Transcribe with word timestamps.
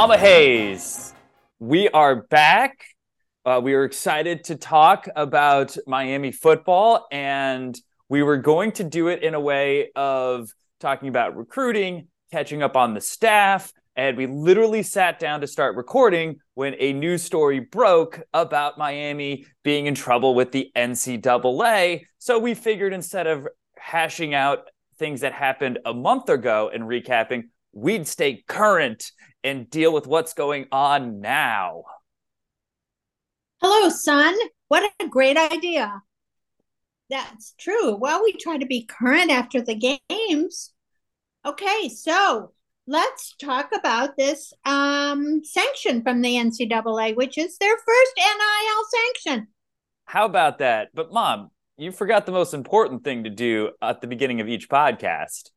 Mama 0.00 0.16
Hayes, 0.16 1.12
we 1.58 1.90
are 1.90 2.22
back. 2.22 2.86
Uh, 3.44 3.60
we 3.62 3.74
are 3.74 3.84
excited 3.84 4.44
to 4.44 4.56
talk 4.56 5.06
about 5.14 5.76
Miami 5.86 6.32
football, 6.32 7.06
and 7.12 7.78
we 8.08 8.22
were 8.22 8.38
going 8.38 8.72
to 8.72 8.84
do 8.84 9.08
it 9.08 9.22
in 9.22 9.34
a 9.34 9.40
way 9.40 9.90
of 9.94 10.48
talking 10.80 11.10
about 11.10 11.36
recruiting, 11.36 12.08
catching 12.32 12.62
up 12.62 12.78
on 12.78 12.94
the 12.94 13.00
staff, 13.02 13.74
and 13.94 14.16
we 14.16 14.26
literally 14.26 14.82
sat 14.82 15.18
down 15.18 15.42
to 15.42 15.46
start 15.46 15.76
recording 15.76 16.36
when 16.54 16.74
a 16.78 16.94
news 16.94 17.22
story 17.22 17.60
broke 17.60 18.22
about 18.32 18.78
Miami 18.78 19.44
being 19.64 19.84
in 19.84 19.94
trouble 19.94 20.34
with 20.34 20.50
the 20.50 20.70
NCAA. 20.74 22.04
So 22.16 22.38
we 22.38 22.54
figured 22.54 22.94
instead 22.94 23.26
of 23.26 23.46
hashing 23.76 24.32
out 24.32 24.60
things 24.98 25.20
that 25.20 25.34
happened 25.34 25.78
a 25.84 25.92
month 25.92 26.30
ago 26.30 26.70
and 26.72 26.84
recapping, 26.84 27.48
we'd 27.72 28.06
stay 28.06 28.42
current 28.46 29.12
and 29.42 29.70
deal 29.70 29.92
with 29.92 30.06
what's 30.06 30.34
going 30.34 30.66
on 30.72 31.20
now. 31.20 31.84
Hello, 33.62 33.88
son. 33.88 34.34
What 34.68 34.90
a 35.00 35.08
great 35.08 35.36
idea. 35.36 36.02
That's 37.10 37.54
true. 37.58 37.96
Well, 37.96 38.22
we 38.22 38.32
try 38.32 38.56
to 38.56 38.66
be 38.66 38.86
current 38.86 39.30
after 39.30 39.60
the 39.60 39.98
games. 40.08 40.72
Okay, 41.44 41.88
so 41.88 42.52
let's 42.86 43.34
talk 43.36 43.70
about 43.74 44.16
this 44.16 44.52
um, 44.64 45.42
sanction 45.44 46.02
from 46.02 46.22
the 46.22 46.36
NCAA, 46.36 47.16
which 47.16 47.36
is 47.36 47.58
their 47.58 47.76
first 47.76 48.12
NIL 48.16 48.84
sanction. 48.90 49.48
How 50.04 50.24
about 50.24 50.58
that? 50.58 50.88
But, 50.94 51.12
mom, 51.12 51.50
you 51.76 51.92
forgot 51.92 52.26
the 52.26 52.32
most 52.32 52.54
important 52.54 53.04
thing 53.04 53.24
to 53.24 53.30
do 53.30 53.70
at 53.82 54.00
the 54.00 54.06
beginning 54.06 54.40
of 54.40 54.48
each 54.48 54.68
podcast. 54.68 55.50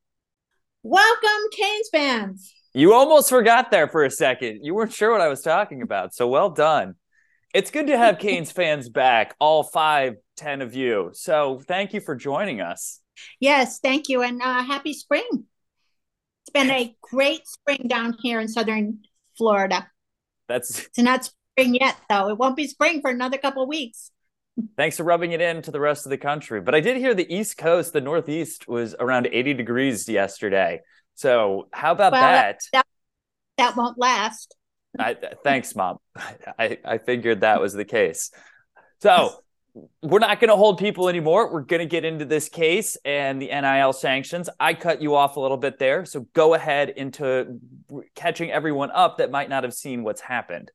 Welcome, 0.86 1.50
Canes 1.54 1.90
fans. 1.94 2.54
You 2.74 2.94
almost 2.94 3.30
forgot 3.30 3.72
there 3.72 3.88
for 3.88 4.04
a 4.04 4.12
second. 4.12 4.60
You 4.64 4.76
weren't 4.76 4.92
sure 4.92 5.14
what 5.14 5.22
I 5.22 5.30
was 5.30 5.42
talking 5.42 5.82
about. 5.82 6.14
So 6.14 6.28
well 6.28 6.50
done. 6.50 6.96
It's 7.54 7.72
good 7.72 7.88
to 7.88 7.98
have 7.98 8.20
Canes 8.20 8.52
fans 8.52 8.90
back, 8.90 9.34
all 9.40 9.64
five, 9.64 10.16
ten 10.36 10.62
of 10.62 10.76
you. 10.76 11.12
So 11.14 11.62
thank 11.70 11.94
you 11.94 12.02
for 12.02 12.18
joining 12.18 12.60
us. 12.60 13.00
Yes, 13.40 13.80
thank 13.80 14.10
you. 14.10 14.24
And 14.24 14.42
uh, 14.42 14.62
happy 14.64 14.94
spring. 14.94 15.46
It's 16.42 16.52
been 16.54 16.70
a 16.70 16.94
great 17.02 17.48
spring 17.48 17.86
down 17.88 18.18
here 18.22 18.42
in 18.42 18.50
southern 18.50 19.04
Florida. 19.38 19.90
That's 20.50 20.86
it's 20.88 21.00
not 21.00 21.24
spring 21.24 21.76
yet, 21.76 21.96
though. 22.10 22.28
It 22.28 22.38
won't 22.38 22.58
be 22.58 22.68
spring 22.68 23.00
for 23.00 23.10
another 23.10 23.38
couple 23.38 23.64
of 23.64 23.70
weeks. 23.70 24.12
Thanks 24.78 24.98
for 24.98 25.04
rubbing 25.04 25.32
it 25.32 25.42
in 25.42 25.62
to 25.64 25.72
the 25.72 25.80
rest 25.80 26.06
of 26.06 26.12
the 26.12 26.18
country. 26.18 26.62
But 26.62 26.76
I 26.76 26.80
did 26.80 26.98
hear 26.98 27.14
the 27.14 27.32
East 27.34 27.58
Coast, 27.58 27.94
the 27.94 28.02
Northeast, 28.02 28.68
was 28.68 28.96
around 29.00 29.28
80 29.32 29.56
degrees 29.56 30.08
yesterday. 30.08 30.82
So 31.16 31.68
how 31.72 31.92
about 31.92 32.12
well, 32.12 32.22
that? 32.22 32.60
that? 32.72 32.86
That 33.58 33.76
won't 33.76 33.98
last. 33.98 34.56
I, 35.00 35.16
thanks, 35.44 35.76
Mom. 35.76 35.98
I, 36.60 36.78
I 36.86 36.98
figured 37.00 37.42
that 37.42 37.62
was 37.62 37.74
the 37.74 37.86
case. 37.86 38.32
So 39.02 39.44
we're 40.04 40.20
not 40.20 40.40
going 40.40 40.50
to 40.50 40.56
hold 40.56 40.78
people 40.78 41.10
anymore. 41.10 41.52
We're 41.52 41.62
going 41.62 41.80
to 41.80 41.88
get 41.88 42.06
into 42.06 42.26
this 42.26 42.48
case 42.48 42.96
and 43.04 43.42
the 43.42 43.48
NIL 43.48 43.94
sanctions. 43.94 44.50
I 44.60 44.76
cut 44.76 45.02
you 45.02 45.16
off 45.16 45.36
a 45.36 45.40
little 45.40 45.58
bit 45.58 45.80
there. 45.80 46.06
So 46.06 46.28
go 46.34 46.54
ahead 46.54 46.90
into 46.90 47.60
catching 48.16 48.52
everyone 48.52 48.92
up 48.92 49.18
that 49.18 49.32
might 49.32 49.50
not 49.50 49.64
have 49.64 49.74
seen 49.74 50.04
what's 50.04 50.22
happened. 50.22 50.72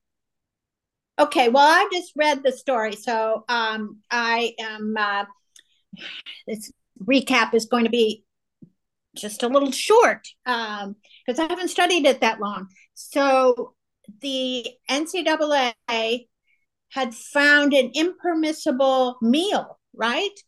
Okay, 1.18 1.48
well, 1.48 1.66
I 1.66 1.88
just 1.92 2.12
read 2.14 2.44
the 2.44 2.52
story, 2.52 2.94
so 2.94 3.44
um, 3.48 3.98
I 4.10 4.54
am. 4.60 4.94
Uh, 4.96 5.24
this 6.46 6.70
recap 7.02 7.54
is 7.54 7.66
going 7.66 7.84
to 7.84 7.90
be 7.90 8.24
just 9.16 9.42
a 9.42 9.48
little 9.48 9.72
short 9.72 10.28
because 10.44 10.84
um, 10.84 10.94
I 11.38 11.46
haven't 11.48 11.68
studied 11.68 12.06
it 12.06 12.20
that 12.20 12.40
long. 12.40 12.68
So 12.94 13.74
the 14.20 14.66
NCAA 14.88 15.72
had 16.90 17.14
found 17.14 17.74
an 17.74 17.90
impermissible 17.94 19.16
meal, 19.20 19.78
right, 19.92 20.38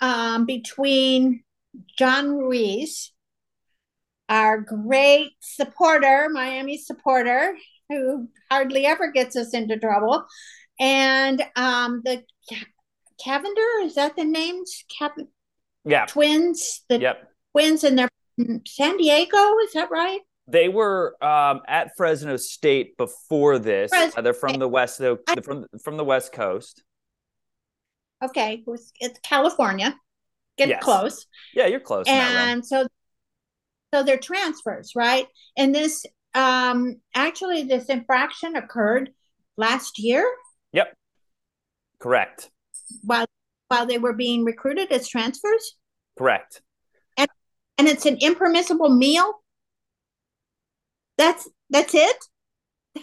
um, 0.00 0.46
between 0.46 1.44
John 1.98 2.30
Ruiz, 2.34 3.12
our 4.30 4.58
great 4.58 5.32
supporter, 5.40 6.28
Miami 6.32 6.78
supporter, 6.78 7.56
who 7.88 8.28
hardly 8.50 8.86
ever 8.86 9.10
gets 9.10 9.36
us 9.36 9.54
into 9.54 9.78
trouble. 9.78 10.24
And 10.80 11.42
um, 11.56 12.02
the 12.04 12.22
Cavinder, 13.24 13.84
is 13.84 13.94
that 13.94 14.16
the 14.16 14.24
names? 14.24 14.84
Cap- 14.98 15.16
yeah. 15.84 16.06
Twins. 16.06 16.82
The 16.88 17.00
yep. 17.00 17.30
twins, 17.52 17.84
and 17.84 17.98
they're 17.98 18.08
from 18.36 18.62
San 18.66 18.96
Diego. 18.96 19.58
Is 19.58 19.72
that 19.74 19.90
right? 19.90 20.20
They 20.46 20.68
were 20.68 21.16
um, 21.24 21.62
at 21.66 21.96
Fresno 21.96 22.36
State 22.36 22.96
before 22.96 23.58
this. 23.58 23.92
Uh, 23.92 24.20
they're 24.20 24.34
from 24.34 24.58
the 24.58 24.68
west. 24.68 24.98
They're 24.98 25.16
from 25.42 25.66
from 25.82 25.96
the 25.96 26.04
West 26.04 26.32
Coast. 26.32 26.82
Okay, 28.22 28.64
it's 29.00 29.18
California. 29.22 29.94
Get 30.56 30.68
yes. 30.68 30.82
close. 30.82 31.26
Yeah, 31.54 31.66
you're 31.66 31.80
close. 31.80 32.06
And 32.06 32.64
so, 32.64 32.86
so 33.92 34.02
they're 34.02 34.18
transfers, 34.18 34.92
right? 34.94 35.26
And 35.56 35.74
this 35.74 36.06
um, 36.34 36.96
actually, 37.14 37.62
this 37.64 37.86
infraction 37.86 38.56
occurred 38.56 39.10
last 39.56 39.98
year. 39.98 40.28
Yep. 40.72 40.94
Correct. 41.98 42.50
While 43.02 43.26
while 43.68 43.86
they 43.86 43.98
were 43.98 44.12
being 44.12 44.44
recruited 44.44 44.92
as 44.92 45.08
transfers. 45.08 45.76
Correct. 46.18 46.62
And 47.16 47.28
and 47.78 47.88
it's 47.88 48.06
an 48.06 48.18
impermissible 48.20 48.90
meal. 48.90 49.42
That's 51.16 51.48
that's 51.70 51.94
it. 51.94 52.16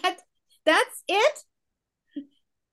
That 0.02 0.18
that's 0.64 1.02
it. 1.08 1.38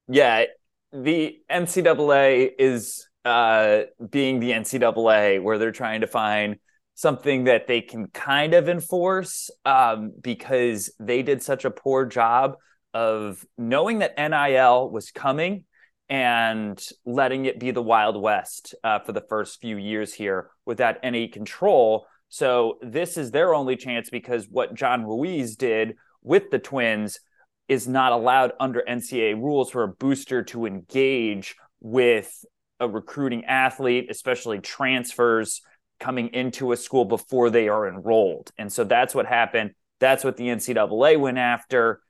Yeah, 0.07 0.45
the 0.91 1.39
NCAA 1.51 2.51
is 2.57 3.07
uh, 3.25 3.81
being 4.09 4.39
the 4.39 4.51
NCAA, 4.51 5.41
where 5.41 5.57
they're 5.57 5.71
trying 5.71 6.01
to 6.01 6.07
find 6.07 6.57
something 6.99 7.45
that 7.45 7.65
they 7.65 7.79
can 7.79 8.07
kind 8.07 8.53
of 8.53 8.67
enforce 8.67 9.49
um, 9.63 10.11
because 10.19 10.91
they 10.99 11.23
did 11.23 11.41
such 11.41 11.63
a 11.63 11.71
poor 11.71 12.05
job 12.05 12.55
of 12.93 13.45
knowing 13.57 13.99
that 13.99 14.17
NIL 14.17 14.89
was 14.89 15.09
coming 15.09 15.63
and 16.09 16.85
letting 17.05 17.45
it 17.45 17.57
be 17.57 17.71
the 17.71 17.81
Wild 17.81 18.21
West 18.21 18.75
uh, 18.83 18.99
for 18.99 19.13
the 19.13 19.23
first 19.29 19.61
few 19.61 19.77
years 19.77 20.13
here 20.13 20.49
without 20.65 20.97
any 21.01 21.29
control. 21.29 22.05
So 22.27 22.79
this 22.81 23.15
is 23.15 23.31
their 23.31 23.53
only 23.53 23.77
chance 23.77 24.09
because 24.09 24.47
what 24.49 24.73
John 24.73 25.05
Ruiz 25.05 25.55
did 25.55 25.95
with 26.21 26.49
the 26.51 26.59
Twins 26.59 27.21
is 27.69 27.88
not 27.88 28.11
allowed 28.11 28.51
under 28.59 28.83
NCAA 28.85 29.35
rules 29.35 29.71
for 29.71 29.83
a 29.83 29.88
booster 29.88 30.43
to 30.43 30.65
engage 30.65 31.55
with 31.79 32.43
a 32.81 32.89
recruiting 32.89 33.45
athlete, 33.45 34.07
especially 34.09 34.59
transfers 34.59 35.61
coming 35.99 36.29
into 36.29 36.71
a 36.71 36.77
school 36.77 37.05
before 37.05 37.49
they 37.49 37.67
are 37.67 37.87
enrolled. 37.87 38.51
And 38.57 38.71
so 38.71 38.83
that's 38.83 39.13
what 39.13 39.25
happened. 39.25 39.71
That's 39.99 40.23
what 40.23 40.37
the 40.37 40.45
NCAA 40.45 41.19
went 41.19 41.37
after. 41.37 42.01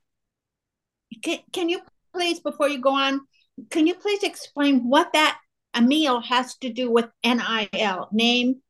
Can, 1.23 1.39
can 1.51 1.69
you 1.69 1.81
please, 2.13 2.39
before 2.39 2.69
you 2.69 2.79
go 2.79 2.93
on, 2.93 3.21
can 3.69 3.87
you 3.87 3.95
please 3.95 4.23
explain 4.23 4.87
what 4.87 5.13
that 5.13 5.39
Emil 5.75 6.21
has 6.21 6.55
to 6.57 6.71
do 6.71 6.91
with 6.91 7.07
NIL? 7.23 8.09
Name, 8.11 8.61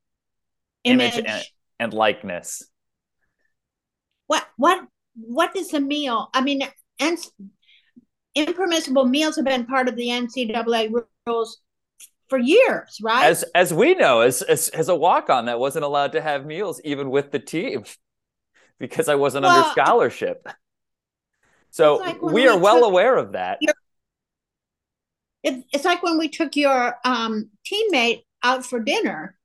image, 0.83 1.13
image 1.13 1.25
and, 1.27 1.43
and, 1.79 1.93
likeness. 1.93 2.63
What 4.27 4.45
what 4.57 4.85
what 5.15 5.55
is 5.55 5.73
a 5.73 5.79
meal? 5.79 6.29
I 6.33 6.41
mean, 6.41 6.63
and 6.99 7.17
impermissible 8.35 9.05
meals 9.05 9.35
have 9.35 9.45
been 9.45 9.65
part 9.65 9.87
of 9.87 9.95
the 9.95 10.07
NCAA 10.07 10.91
rules 11.25 11.59
for 12.29 12.37
years, 12.37 12.99
right? 13.01 13.25
As 13.25 13.43
as 13.55 13.73
we 13.73 13.95
know, 13.95 14.21
as 14.21 14.41
as, 14.41 14.69
as 14.69 14.89
a 14.89 14.95
walk 14.95 15.29
on 15.29 15.45
that 15.45 15.59
wasn't 15.59 15.85
allowed 15.85 16.13
to 16.13 16.21
have 16.21 16.45
meals 16.45 16.79
even 16.83 17.09
with 17.09 17.31
the 17.31 17.39
team 17.39 17.83
because 18.79 19.09
I 19.09 19.15
wasn't 19.15 19.43
well, 19.43 19.57
under 19.57 19.69
scholarship. 19.71 20.47
So 21.71 21.97
like 21.97 22.21
we 22.21 22.47
are 22.47 22.55
we 22.55 22.61
well 22.61 22.83
aware 22.83 23.17
of 23.17 23.33
that. 23.33 23.59
It, 25.43 25.63
it's 25.71 25.85
like 25.85 26.03
when 26.03 26.17
we 26.17 26.27
took 26.27 26.55
your 26.55 26.97
um, 27.05 27.49
teammate 27.65 28.23
out 28.43 28.65
for 28.65 28.79
dinner, 28.79 29.35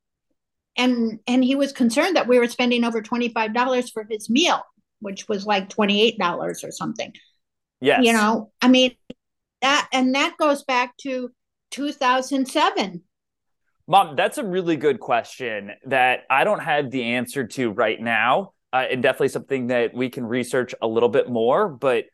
and 0.77 1.21
and 1.27 1.45
he 1.45 1.55
was 1.55 1.73
concerned 1.73 2.17
that 2.17 2.27
we 2.27 2.39
were 2.39 2.49
spending 2.49 2.85
over 2.85 3.03
twenty 3.03 3.29
five 3.29 3.55
dollars 3.55 3.91
for 3.91 4.07
his 4.09 4.29
meal, 4.29 4.63
which 5.01 5.29
was 5.29 5.47
like 5.47 5.69
twenty 5.69 6.03
eight 6.03 6.19
dollars 6.19 6.65
or 6.65 6.73
something. 6.73 7.13
Yes, 7.81 8.05
you 8.05 8.13
know, 8.13 8.51
I 8.63 8.69
mean 8.69 8.97
that, 9.65 9.89
and 9.93 10.15
that 10.15 10.37
goes 10.39 10.63
back 10.63 10.97
to 10.99 11.31
2007? 11.75 13.03
Mom, 13.87 14.17
that's 14.17 14.39
a 14.39 14.45
really 14.45 14.77
good 14.77 15.01
question 15.01 15.73
that 15.87 16.21
I 16.31 16.45
don't 16.45 16.63
have 16.63 16.91
the 16.91 17.03
answer 17.03 17.47
to 17.49 17.71
right 17.71 18.01
now. 18.01 18.53
Uh, 18.73 18.87
and 18.91 19.03
definitely 19.03 19.29
something 19.29 19.69
that 19.69 19.95
we 19.95 20.09
can 20.09 20.27
research 20.27 20.75
a 20.83 20.87
little 20.87 21.09
bit 21.09 21.29
more. 21.29 21.69
But, 21.69 22.07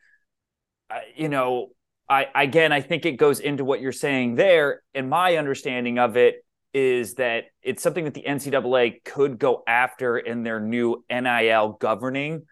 uh, 0.90 0.98
you 1.16 1.28
know, 1.30 1.68
I 2.06 2.26
again, 2.34 2.70
I 2.70 2.82
think 2.82 3.06
it 3.06 3.12
goes 3.12 3.40
into 3.40 3.64
what 3.64 3.80
you're 3.80 3.92
saying 3.92 4.34
there. 4.34 4.82
And 4.94 5.08
my 5.08 5.36
understanding 5.36 5.98
of 5.98 6.18
it 6.18 6.44
is 6.74 7.14
that 7.14 7.44
it's 7.62 7.82
something 7.82 8.04
that 8.04 8.14
the 8.14 8.24
NCAA 8.24 9.02
could 9.04 9.38
go 9.38 9.62
after 9.66 10.18
in 10.18 10.42
their 10.42 10.60
new 10.60 11.02
NIL 11.10 11.78
governing 11.80 12.42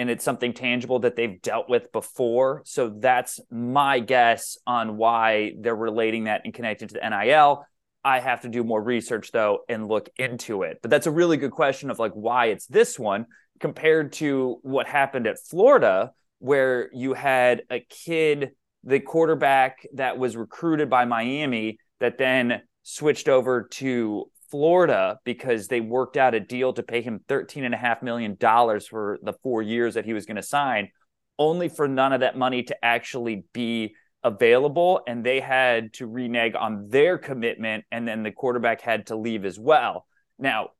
and 0.00 0.08
it's 0.08 0.24
something 0.24 0.54
tangible 0.54 1.00
that 1.00 1.14
they've 1.14 1.42
dealt 1.42 1.68
with 1.68 1.92
before. 1.92 2.62
So 2.64 2.88
that's 2.88 3.38
my 3.50 3.98
guess 4.00 4.56
on 4.66 4.96
why 4.96 5.52
they're 5.60 5.76
relating 5.76 6.24
that 6.24 6.40
and 6.46 6.54
connecting 6.54 6.88
to 6.88 6.94
the 6.94 7.06
NIL. 7.06 7.66
I 8.02 8.18
have 8.20 8.40
to 8.40 8.48
do 8.48 8.64
more 8.64 8.82
research 8.82 9.30
though 9.30 9.58
and 9.68 9.88
look 9.88 10.08
into 10.16 10.62
it. 10.62 10.78
But 10.80 10.90
that's 10.90 11.06
a 11.06 11.10
really 11.10 11.36
good 11.36 11.50
question 11.50 11.90
of 11.90 11.98
like 11.98 12.12
why 12.12 12.46
it's 12.46 12.66
this 12.66 12.98
one 12.98 13.26
compared 13.60 14.14
to 14.14 14.58
what 14.62 14.86
happened 14.86 15.26
at 15.26 15.36
Florida, 15.38 16.12
where 16.38 16.88
you 16.94 17.12
had 17.12 17.64
a 17.68 17.80
kid, 17.80 18.52
the 18.82 19.00
quarterback 19.00 19.86
that 19.96 20.16
was 20.16 20.34
recruited 20.34 20.88
by 20.88 21.04
Miami, 21.04 21.76
that 21.98 22.16
then 22.16 22.62
switched 22.84 23.28
over 23.28 23.64
to 23.64 24.30
Florida 24.50 25.18
because 25.24 25.68
they 25.68 25.80
worked 25.80 26.16
out 26.16 26.34
a 26.34 26.40
deal 26.40 26.72
to 26.72 26.82
pay 26.82 27.02
him 27.02 27.20
$13.5 27.28 28.02
million 28.02 28.36
for 28.36 29.18
the 29.22 29.32
four 29.42 29.62
years 29.62 29.94
that 29.94 30.04
he 30.04 30.12
was 30.12 30.26
going 30.26 30.36
to 30.36 30.42
sign, 30.42 30.90
only 31.38 31.68
for 31.68 31.86
none 31.88 32.12
of 32.12 32.20
that 32.20 32.36
money 32.36 32.62
to 32.64 32.84
actually 32.84 33.44
be 33.52 33.94
available. 34.22 35.00
And 35.06 35.24
they 35.24 35.40
had 35.40 35.92
to 35.94 36.06
renege 36.06 36.54
on 36.54 36.88
their 36.88 37.16
commitment. 37.18 37.84
And 37.90 38.06
then 38.06 38.22
the 38.22 38.32
quarterback 38.32 38.80
had 38.80 39.06
to 39.06 39.16
leave 39.16 39.44
as 39.44 39.58
well. 39.58 40.06
Now, 40.38 40.70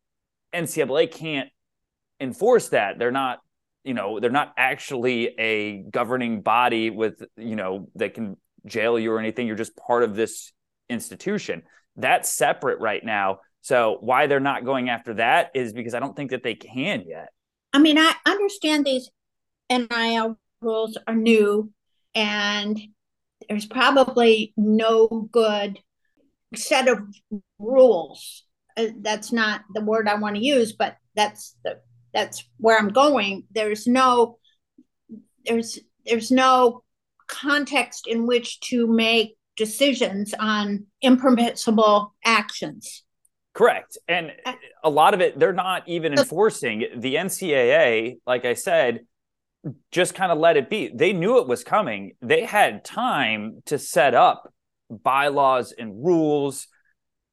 NCAA 0.52 1.12
can't 1.12 1.48
enforce 2.18 2.70
that. 2.70 2.98
They're 2.98 3.10
not, 3.10 3.38
you 3.84 3.94
know, 3.94 4.20
they're 4.20 4.30
not 4.30 4.52
actually 4.56 5.28
a 5.38 5.82
governing 5.82 6.42
body 6.42 6.90
with, 6.90 7.22
you 7.36 7.56
know, 7.56 7.88
that 7.94 8.14
can 8.14 8.36
jail 8.66 8.98
you 8.98 9.12
or 9.12 9.18
anything. 9.18 9.46
You're 9.46 9.56
just 9.56 9.76
part 9.76 10.02
of 10.02 10.16
this 10.16 10.52
institution. 10.88 11.62
That's 11.96 12.28
separate 12.28 12.80
right 12.80 13.04
now 13.04 13.38
so 13.60 13.98
why 14.00 14.26
they're 14.26 14.40
not 14.40 14.64
going 14.64 14.88
after 14.88 15.14
that 15.14 15.50
is 15.54 15.72
because 15.72 15.94
I 15.94 16.00
don't 16.00 16.16
think 16.16 16.30
that 16.30 16.42
they 16.42 16.54
can 16.54 17.04
yet. 17.06 17.28
I 17.72 17.78
mean, 17.78 17.98
I 17.98 18.14
understand 18.26 18.84
these 18.84 19.10
NIL 19.70 20.38
rules 20.60 20.98
are 21.06 21.14
new 21.14 21.70
and 22.14 22.80
there's 23.48 23.66
probably 23.66 24.52
no 24.56 25.28
good 25.32 25.78
set 26.54 26.88
of 26.88 26.98
rules. 27.58 28.44
Uh, 28.76 28.86
that's 29.00 29.32
not 29.32 29.62
the 29.74 29.80
word 29.80 30.08
I 30.08 30.16
want 30.16 30.36
to 30.36 30.44
use, 30.44 30.72
but 30.72 30.96
that's 31.14 31.56
the 31.64 31.80
that's 32.12 32.44
where 32.56 32.78
I'm 32.78 32.88
going. 32.88 33.44
There's 33.52 33.86
no 33.86 34.38
there's 35.44 35.78
there's 36.04 36.30
no 36.30 36.82
context 37.26 38.06
in 38.06 38.26
which 38.26 38.60
to 38.60 38.86
make 38.86 39.36
decisions 39.56 40.34
on 40.38 40.86
impermissible 41.02 42.14
actions. 42.24 43.04
Correct. 43.52 43.98
And 44.06 44.32
uh, 44.44 44.52
a 44.84 44.90
lot 44.90 45.14
of 45.14 45.20
it, 45.20 45.38
they're 45.38 45.52
not 45.52 45.88
even 45.88 46.12
enforcing. 46.12 46.86
The 46.96 47.16
NCAA, 47.16 48.18
like 48.26 48.44
I 48.44 48.54
said, 48.54 49.00
just 49.90 50.14
kind 50.14 50.32
of 50.32 50.38
let 50.38 50.56
it 50.56 50.70
be. 50.70 50.90
They 50.94 51.12
knew 51.12 51.38
it 51.38 51.48
was 51.48 51.64
coming. 51.64 52.12
They 52.22 52.44
had 52.44 52.84
time 52.84 53.62
to 53.66 53.78
set 53.78 54.14
up 54.14 54.52
bylaws 54.90 55.72
and 55.72 56.04
rules 56.04 56.66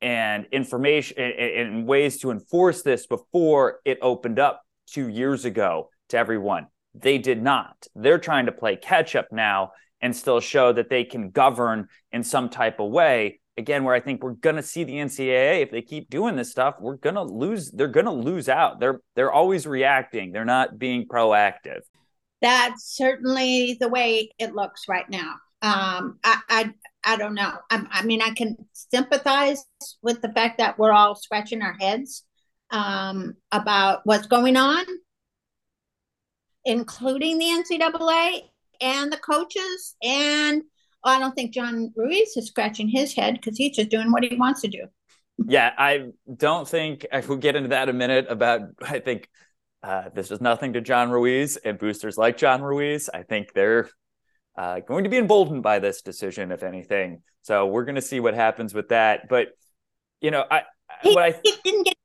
and 0.02 0.46
information 0.52 1.18
and 1.18 1.88
ways 1.88 2.20
to 2.20 2.32
enforce 2.32 2.84
this 2.84 3.08
before 3.08 3.80
it 3.86 3.98
opened 4.02 4.40
up 4.40 4.62
two 4.88 5.08
years 5.08 5.46
ago 5.46 5.90
to 6.10 6.18
everyone. 6.18 6.68
They 6.94 7.18
did 7.18 7.42
not. 7.42 7.88
They're 7.96 8.20
trying 8.20 8.48
to 8.48 8.52
play 8.52 8.76
catch 8.76 9.16
up 9.16 9.28
now 9.32 9.72
and 10.02 10.16
still 10.16 10.40
show 10.40 10.74
that 10.74 10.90
they 10.90 11.04
can 11.04 11.32
govern 11.32 11.88
in 12.12 12.24
some 12.24 12.50
type 12.50 12.80
of 12.80 12.92
way 12.92 13.40
again 13.58 13.84
where 13.84 13.96
I 13.96 14.00
think 14.00 14.24
we're 14.24 14.34
going 14.34 14.56
to 14.56 14.64
see 14.64 14.84
the 14.84 14.94
NCAA 14.94 15.62
if 15.62 15.72
they 15.72 15.82
keep 15.82 16.10
doing 16.10 16.36
this 16.36 16.52
stuff, 16.52 16.76
we're 16.80 16.98
going 16.98 17.16
to 17.16 17.24
lose. 17.24 17.72
They're 17.72 17.88
going 17.88 18.06
to 18.06 18.12
lose 18.12 18.50
out. 18.50 18.80
They're 18.80 19.02
they're 19.16 19.32
always 19.32 19.66
reacting. 19.66 20.32
They're 20.32 20.46
not 20.46 20.78
being 20.78 21.08
proactive. 21.08 21.82
That's 22.42 22.96
certainly 22.96 23.78
the 23.80 23.90
way 23.90 24.30
it 24.38 24.54
looks 24.54 24.84
right 24.88 25.10
now. 25.10 25.36
Um, 25.62 26.20
I, 26.24 26.40
I 26.50 26.74
I 27.04 27.18
don't 27.18 27.34
know. 27.34 27.54
I, 27.70 27.86
I 27.90 28.04
mean, 28.04 28.22
I 28.22 28.32
can 28.32 28.58
sympathize 28.74 29.66
with 30.02 30.22
the 30.22 30.30
fact 30.30 30.60
that 30.60 30.78
we're 30.78 30.92
all 30.92 31.16
scratching 31.16 31.62
our 31.62 31.74
heads 31.74 32.24
um, 32.70 33.36
about 33.52 34.02
what's 34.04 34.28
going 34.28 34.58
on, 34.58 34.86
including 36.66 37.40
the 37.40 37.46
NCAA 37.46 38.42
and 38.82 39.12
the 39.12 39.18
coaches 39.18 39.96
and 40.04 40.64
I 41.08 41.20
don't 41.20 41.34
think 41.34 41.54
John 41.54 41.92
Ruiz 41.96 42.36
is 42.38 42.48
scratching 42.48 42.88
his 42.88 43.14
head 43.14 43.36
because 43.36 43.58
he's 43.58 43.76
just 43.76 43.90
doing 43.90 44.12
what 44.12 44.24
he 44.24 44.36
wants 44.36 44.62
to 44.62 44.68
do. 44.68 44.86
Yeah, 45.46 45.72
I 45.78 46.08
don't 46.36 46.68
think 46.68 47.06
I 47.12 47.20
will 47.20 47.38
get 47.38 47.56
into 47.56 47.70
that 47.70 47.90
in 47.90 47.96
a 47.96 47.98
minute 47.98 48.26
about 48.30 48.62
I 48.82 49.00
think 49.00 49.30
uh, 49.84 50.10
this 50.14 50.32
is 50.32 50.42
nothing 50.42 50.74
to 50.74 50.82
John 50.82 51.12
Ruiz 51.12 51.58
and 51.58 51.78
boosters 51.78 52.18
like 52.18 52.38
John 52.38 52.62
Ruiz. 52.62 53.10
I 53.14 53.24
think 53.24 53.54
they're 53.54 53.90
uh, 54.58 54.80
going 54.80 55.04
to 55.04 55.10
be 55.10 55.18
emboldened 55.18 55.64
by 55.64 55.80
this 55.80 56.02
decision, 56.02 56.52
if 56.52 56.64
anything. 56.64 57.22
So 57.44 57.68
we're 57.68 57.86
going 57.86 57.96
to 57.96 58.02
see 58.02 58.20
what 58.20 58.34
happens 58.34 58.74
with 58.74 58.90
that. 58.90 59.30
But 59.30 59.50
you 60.20 60.32
know, 60.32 60.44
I 60.50 60.64
he, 61.04 61.14
what 61.14 61.24
I 61.24 61.32
th- 61.32 61.42
he 61.44 61.72
didn't 61.72 61.84
get. 61.84 61.96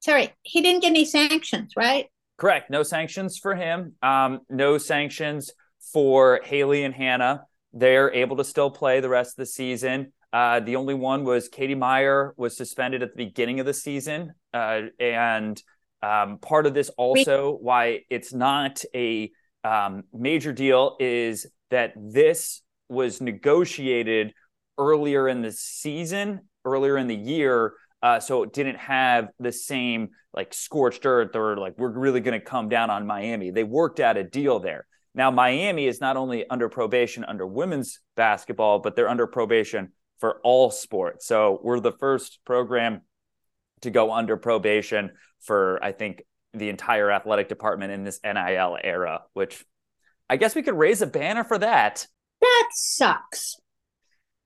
Sorry, 0.00 0.30
he 0.42 0.60
didn't 0.60 0.82
get 0.82 0.88
any 0.88 1.06
sanctions, 1.06 1.72
right? 1.76 2.06
Correct. 2.36 2.68
No 2.68 2.82
sanctions 2.82 3.38
for 3.38 3.54
him. 3.54 3.94
Um, 4.02 4.40
no 4.50 4.76
sanctions 4.76 5.50
for 5.92 6.40
Haley 6.44 6.84
and 6.84 6.94
Hanna 6.94 7.44
they're 7.74 8.12
able 8.12 8.36
to 8.36 8.44
still 8.44 8.70
play 8.70 9.00
the 9.00 9.08
rest 9.08 9.32
of 9.32 9.36
the 9.42 9.46
season. 9.46 10.12
Uh, 10.32 10.60
the 10.60 10.76
only 10.76 10.94
one 10.94 11.24
was 11.24 11.48
Katie 11.48 11.74
Meier 11.74 12.32
was 12.36 12.56
suspended 12.56 13.02
at 13.02 13.10
the 13.14 13.26
beginning 13.26 13.60
of 13.60 13.66
the 13.66 13.74
season, 13.74 14.32
uh, 14.52 14.82
and 14.98 15.62
um, 16.02 16.38
part 16.38 16.66
of 16.66 16.74
this 16.74 16.88
also 16.90 17.56
why 17.60 18.00
it's 18.10 18.32
not 18.32 18.82
a 18.94 19.30
um, 19.64 20.04
major 20.12 20.52
deal 20.52 20.96
is 21.00 21.46
that 21.70 21.92
this 21.96 22.62
was 22.88 23.20
negotiated 23.20 24.34
earlier 24.78 25.28
in 25.28 25.42
the 25.42 25.52
season, 25.52 26.40
earlier 26.64 26.96
in 26.96 27.06
the 27.06 27.16
year. 27.16 27.74
Uh, 28.02 28.20
so 28.20 28.42
it 28.42 28.52
didn't 28.52 28.76
have 28.76 29.28
the 29.40 29.52
same 29.52 30.10
like 30.34 30.52
scorched 30.52 31.06
earth 31.06 31.34
or 31.34 31.56
like 31.56 31.78
we're 31.78 31.88
really 31.88 32.20
going 32.20 32.38
to 32.38 32.44
come 32.44 32.68
down 32.68 32.90
on 32.90 33.06
Miami. 33.06 33.50
They 33.50 33.64
worked 33.64 34.00
out 34.00 34.16
a 34.16 34.24
deal 34.24 34.60
there. 34.60 34.86
Now, 35.14 35.30
Miami 35.30 35.86
is 35.86 36.00
not 36.00 36.16
only 36.16 36.48
under 36.48 36.68
probation 36.68 37.24
under 37.24 37.46
women's 37.46 38.00
basketball, 38.16 38.80
but 38.80 38.96
they're 38.96 39.08
under 39.08 39.26
probation 39.26 39.92
for 40.18 40.40
all 40.42 40.70
sports. 40.70 41.26
So 41.26 41.60
we're 41.62 41.80
the 41.80 41.92
first 41.92 42.40
program 42.44 43.02
to 43.82 43.90
go 43.90 44.12
under 44.12 44.36
probation 44.36 45.12
for, 45.42 45.78
I 45.82 45.92
think, 45.92 46.24
the 46.52 46.68
entire 46.68 47.10
athletic 47.10 47.48
department 47.48 47.92
in 47.92 48.04
this 48.04 48.20
NIL 48.24 48.76
era, 48.82 49.22
which 49.34 49.64
I 50.28 50.36
guess 50.36 50.54
we 50.54 50.62
could 50.62 50.76
raise 50.76 51.02
a 51.02 51.06
banner 51.06 51.44
for 51.44 51.58
that. 51.58 52.06
That 52.40 52.68
sucks. 52.72 53.56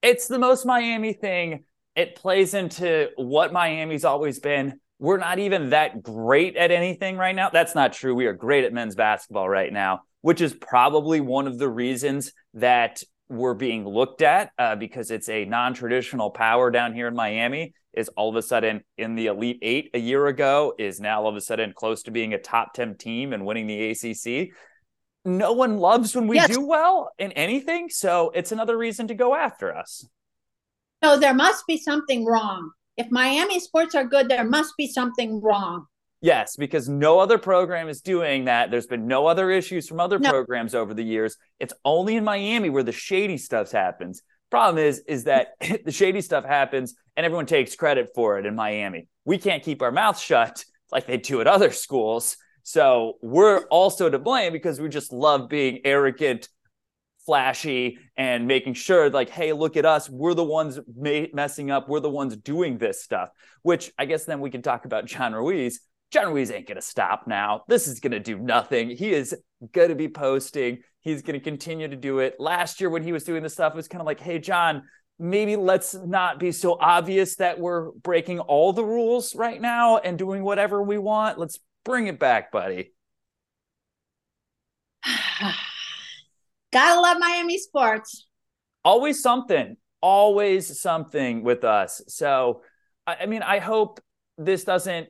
It's 0.02 0.28
the 0.28 0.38
most 0.38 0.66
Miami 0.66 1.12
thing. 1.12 1.64
It 1.96 2.14
plays 2.14 2.54
into 2.54 3.08
what 3.16 3.52
Miami's 3.52 4.04
always 4.04 4.38
been. 4.38 4.80
We're 4.98 5.18
not 5.18 5.38
even 5.38 5.70
that 5.70 6.02
great 6.02 6.56
at 6.56 6.70
anything 6.70 7.16
right 7.16 7.34
now. 7.34 7.50
That's 7.50 7.74
not 7.74 7.92
true. 7.92 8.14
We 8.14 8.26
are 8.26 8.32
great 8.32 8.64
at 8.64 8.72
men's 8.72 8.94
basketball 8.94 9.48
right 9.48 9.72
now 9.72 10.02
which 10.28 10.42
is 10.42 10.52
probably 10.52 11.22
one 11.22 11.46
of 11.46 11.56
the 11.56 11.70
reasons 11.70 12.32
that 12.52 13.02
we're 13.30 13.54
being 13.54 13.88
looked 13.88 14.20
at 14.20 14.50
uh, 14.58 14.76
because 14.76 15.10
it's 15.10 15.30
a 15.30 15.46
non-traditional 15.46 16.30
power 16.30 16.70
down 16.70 16.92
here 16.92 17.08
in 17.08 17.14
Miami 17.14 17.72
is 17.94 18.10
all 18.10 18.28
of 18.28 18.36
a 18.36 18.42
sudden 18.42 18.82
in 18.98 19.14
the 19.14 19.28
elite 19.28 19.58
eight 19.62 19.88
a 19.94 19.98
year 19.98 20.26
ago 20.26 20.74
is 20.78 21.00
now 21.00 21.22
all 21.22 21.30
of 21.30 21.36
a 21.36 21.40
sudden 21.40 21.72
close 21.74 22.02
to 22.02 22.10
being 22.10 22.34
a 22.34 22.38
top 22.38 22.74
10 22.74 22.98
team 22.98 23.32
and 23.32 23.46
winning 23.46 23.66
the 23.66 23.88
ACC. 23.88 24.50
No 25.24 25.54
one 25.54 25.78
loves 25.78 26.14
when 26.14 26.26
we 26.26 26.36
yes. 26.36 26.50
do 26.50 26.60
well 26.60 27.08
in 27.18 27.32
anything. 27.32 27.88
So 27.88 28.30
it's 28.34 28.52
another 28.52 28.76
reason 28.76 29.08
to 29.08 29.14
go 29.14 29.34
after 29.34 29.74
us. 29.74 30.06
No, 31.00 31.18
there 31.18 31.32
must 31.32 31.66
be 31.66 31.78
something 31.78 32.26
wrong. 32.26 32.72
If 32.98 33.10
Miami 33.10 33.60
sports 33.60 33.94
are 33.94 34.04
good, 34.04 34.28
there 34.28 34.44
must 34.44 34.74
be 34.76 34.88
something 34.88 35.40
wrong. 35.40 35.86
Yes, 36.20 36.56
because 36.56 36.88
no 36.88 37.20
other 37.20 37.38
program 37.38 37.88
is 37.88 38.00
doing 38.00 38.46
that. 38.46 38.70
There's 38.70 38.86
been 38.86 39.06
no 39.06 39.26
other 39.26 39.50
issues 39.50 39.86
from 39.86 40.00
other 40.00 40.18
no. 40.18 40.30
programs 40.30 40.74
over 40.74 40.92
the 40.92 41.04
years. 41.04 41.36
It's 41.60 41.74
only 41.84 42.16
in 42.16 42.24
Miami 42.24 42.70
where 42.70 42.82
the 42.82 42.92
shady 42.92 43.38
stuff 43.38 43.70
happens. 43.70 44.22
Problem 44.50 44.84
is, 44.84 44.98
is 45.06 45.24
that 45.24 45.48
the 45.84 45.92
shady 45.92 46.20
stuff 46.20 46.44
happens 46.44 46.94
and 47.16 47.24
everyone 47.24 47.46
takes 47.46 47.76
credit 47.76 48.10
for 48.14 48.38
it 48.38 48.46
in 48.46 48.56
Miami. 48.56 49.06
We 49.24 49.38
can't 49.38 49.62
keep 49.62 49.80
our 49.80 49.92
mouths 49.92 50.20
shut 50.20 50.64
like 50.92 51.06
they 51.06 51.18
do 51.18 51.40
at 51.40 51.46
other 51.46 51.70
schools. 51.70 52.36
So 52.64 53.14
we're 53.22 53.60
also 53.70 54.10
to 54.10 54.18
blame 54.18 54.52
because 54.52 54.80
we 54.80 54.88
just 54.88 55.12
love 55.12 55.48
being 55.48 55.80
arrogant, 55.84 56.48
flashy, 57.24 57.98
and 58.16 58.46
making 58.46 58.74
sure, 58.74 59.08
like, 59.08 59.30
hey, 59.30 59.52
look 59.52 59.76
at 59.76 59.86
us. 59.86 60.10
We're 60.10 60.34
the 60.34 60.44
ones 60.44 60.78
ma- 60.94 61.26
messing 61.32 61.70
up. 61.70 61.88
We're 61.88 62.00
the 62.00 62.10
ones 62.10 62.36
doing 62.36 62.76
this 62.76 63.02
stuff. 63.02 63.30
Which 63.62 63.92
I 63.98 64.04
guess 64.04 64.24
then 64.24 64.40
we 64.40 64.50
can 64.50 64.62
talk 64.62 64.84
about 64.84 65.06
John 65.06 65.32
Ruiz 65.32 65.80
John 66.10 66.28
Ruiz 66.28 66.50
ain't 66.50 66.66
going 66.66 66.76
to 66.76 66.82
stop 66.82 67.26
now. 67.26 67.64
This 67.68 67.86
is 67.86 68.00
going 68.00 68.12
to 68.12 68.20
do 68.20 68.38
nothing. 68.38 68.90
He 68.90 69.12
is 69.12 69.36
going 69.72 69.90
to 69.90 69.94
be 69.94 70.08
posting. 70.08 70.78
He's 71.00 71.22
going 71.22 71.38
to 71.38 71.44
continue 71.44 71.88
to 71.88 71.96
do 71.96 72.20
it. 72.20 72.36
Last 72.38 72.80
year, 72.80 72.88
when 72.88 73.02
he 73.02 73.12
was 73.12 73.24
doing 73.24 73.42
this 73.42 73.52
stuff, 73.52 73.74
it 73.74 73.76
was 73.76 73.88
kind 73.88 74.00
of 74.00 74.06
like, 74.06 74.20
hey, 74.20 74.38
John, 74.38 74.84
maybe 75.18 75.56
let's 75.56 75.94
not 75.94 76.38
be 76.38 76.52
so 76.52 76.78
obvious 76.80 77.36
that 77.36 77.58
we're 77.58 77.90
breaking 77.90 78.38
all 78.40 78.72
the 78.72 78.84
rules 78.84 79.34
right 79.34 79.60
now 79.60 79.98
and 79.98 80.18
doing 80.18 80.42
whatever 80.42 80.82
we 80.82 80.96
want. 80.96 81.38
Let's 81.38 81.58
bring 81.84 82.06
it 82.06 82.18
back, 82.18 82.50
buddy. 82.52 82.92
Gotta 86.72 87.00
love 87.00 87.18
Miami 87.18 87.58
sports. 87.58 88.26
Always 88.84 89.20
something, 89.20 89.76
always 90.00 90.80
something 90.80 91.42
with 91.42 91.64
us. 91.64 92.00
So, 92.08 92.62
I 93.06 93.26
mean, 93.26 93.42
I 93.42 93.58
hope 93.58 94.00
this 94.36 94.64
doesn't 94.64 95.08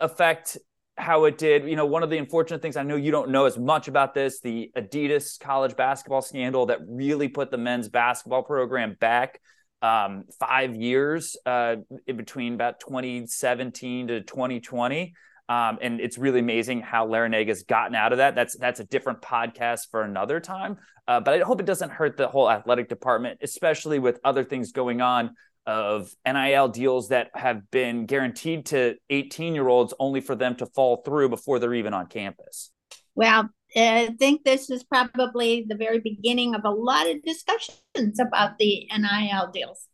affect 0.00 0.58
how 0.96 1.24
it 1.26 1.38
did. 1.38 1.68
You 1.68 1.76
know, 1.76 1.86
one 1.86 2.02
of 2.02 2.10
the 2.10 2.18
unfortunate 2.18 2.62
things 2.62 2.76
I 2.76 2.82
know 2.82 2.96
you 2.96 3.10
don't 3.10 3.30
know 3.30 3.44
as 3.44 3.58
much 3.58 3.88
about 3.88 4.14
this 4.14 4.40
the 4.40 4.70
Adidas 4.76 5.38
college 5.38 5.76
basketball 5.76 6.22
scandal 6.22 6.66
that 6.66 6.78
really 6.86 7.28
put 7.28 7.50
the 7.50 7.58
men's 7.58 7.88
basketball 7.88 8.42
program 8.42 8.96
back 8.98 9.40
um, 9.82 10.24
five 10.40 10.74
years 10.74 11.36
uh, 11.44 11.76
in 12.06 12.16
between 12.16 12.54
about 12.54 12.80
2017 12.80 14.08
to 14.08 14.20
2020. 14.22 15.14
Um, 15.48 15.78
and 15.80 16.00
it's 16.00 16.18
really 16.18 16.40
amazing 16.40 16.80
how 16.80 17.06
Larrañaga's 17.06 17.62
gotten 17.62 17.94
out 17.94 18.12
of 18.12 18.18
that. 18.18 18.34
That's 18.34 18.56
that's 18.56 18.80
a 18.80 18.84
different 18.84 19.20
podcast 19.20 19.90
for 19.90 20.02
another 20.02 20.40
time. 20.40 20.78
Uh, 21.06 21.20
but 21.20 21.34
I 21.34 21.44
hope 21.44 21.60
it 21.60 21.66
doesn't 21.66 21.90
hurt 21.90 22.16
the 22.16 22.26
whole 22.26 22.50
athletic 22.50 22.88
department, 22.88 23.38
especially 23.42 24.00
with 24.00 24.18
other 24.24 24.42
things 24.42 24.72
going 24.72 25.00
on 25.00 25.36
of 25.66 26.14
NIL 26.26 26.68
deals 26.68 27.08
that 27.08 27.30
have 27.34 27.70
been 27.70 28.06
guaranteed 28.06 28.66
to 28.66 28.96
18 29.10 29.54
year 29.54 29.68
olds 29.68 29.92
only 29.98 30.20
for 30.20 30.34
them 30.34 30.56
to 30.56 30.66
fall 30.66 31.02
through 31.04 31.28
before 31.28 31.58
they're 31.58 31.74
even 31.74 31.94
on 31.94 32.06
campus. 32.06 32.70
Well, 33.14 33.48
eh, 33.74 34.08
I 34.08 34.14
think 34.18 34.44
this 34.44 34.70
is 34.70 34.84
probably 34.84 35.66
the 35.68 35.76
very 35.76 36.00
beginning 36.00 36.54
of 36.54 36.64
a 36.64 36.70
lot 36.70 37.08
of 37.08 37.22
discussions 37.22 38.20
about 38.20 38.58
the 38.58 38.88
NIL 38.96 39.50
deals. 39.52 39.88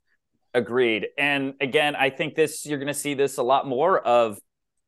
Agreed. 0.54 1.08
And 1.16 1.54
again, 1.60 1.96
I 1.96 2.10
think 2.10 2.34
this 2.34 2.66
you're 2.66 2.78
going 2.78 2.88
to 2.88 2.94
see 2.94 3.14
this 3.14 3.38
a 3.38 3.42
lot 3.42 3.66
more 3.66 3.98
of 4.00 4.38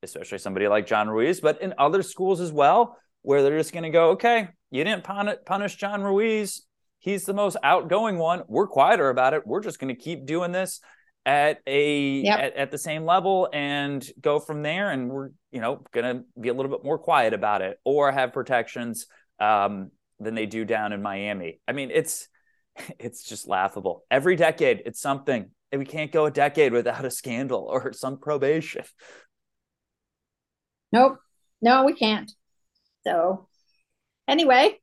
especially 0.05 0.39
somebody 0.39 0.69
like 0.69 0.87
John 0.87 1.09
Ruiz, 1.09 1.41
but 1.41 1.61
in 1.61 1.75
other 1.79 2.03
schools 2.03 2.41
as 2.41 2.53
well, 2.53 2.99
where 3.23 3.43
they're 3.43 3.59
just 3.59 3.73
going 3.73 3.85
to 3.85 3.91
go, 3.91 4.11
okay, 4.11 4.49
you 4.71 4.85
didn't 4.85 5.05
punish 5.05 5.77
John 5.77 6.03
Ruiz. 6.03 6.63
He's 7.05 7.27
the 7.27 7.35
most 7.35 7.59
outgoing 7.63 8.17
one. 8.17 8.45
We're 8.49 8.67
quieter 8.67 9.11
about 9.11 9.35
it. 9.35 9.47
We're 9.47 9.61
just 9.61 9.79
going 9.79 9.95
to 9.95 10.01
keep 10.01 10.25
doing 10.25 10.53
this 10.53 10.81
at 11.27 11.61
a 11.67 12.21
yep. 12.21 12.41
at, 12.41 12.57
at, 12.57 12.71
the 12.71 12.79
same 12.79 13.05
level 13.05 13.47
and 13.53 14.03
go 14.19 14.41
from 14.41 14.63
there. 14.63 14.91
And 14.91 15.11
we're 15.11 15.29
you 15.53 15.61
know 15.61 15.85
going 15.93 16.17
to 16.17 16.25
be 16.41 16.49
a 16.49 16.55
little 16.55 16.71
bit 16.71 16.83
more 16.83 16.99
quiet 16.99 17.35
about 17.35 17.61
it 17.61 17.79
or 17.85 18.11
have 18.11 18.33
protections 18.33 19.05
um, 19.39 19.91
than 20.19 20.35
they 20.35 20.47
do 20.47 20.65
down 20.65 20.95
in 20.95 21.03
Miami. 21.03 21.61
I 21.69 21.73
mean, 21.73 21.91
it's 21.93 22.27
it's 22.99 23.23
just 23.23 23.47
laughable. 23.47 24.07
Every 24.11 24.35
decade, 24.37 24.85
it's 24.87 25.03
something. 25.03 25.51
And 25.73 25.79
we 25.79 25.85
can't 25.85 26.11
go 26.11 26.25
a 26.25 26.31
decade 26.31 26.73
without 26.73 27.05
a 27.05 27.11
scandal 27.11 27.65
or 27.71 27.93
some 27.93 28.17
probation. 28.17 28.87
Nope. 30.91 31.19
No, 31.61 31.85
we 31.85 31.93
can't. 31.93 32.33
So, 33.07 33.47
anyway, 34.27 34.79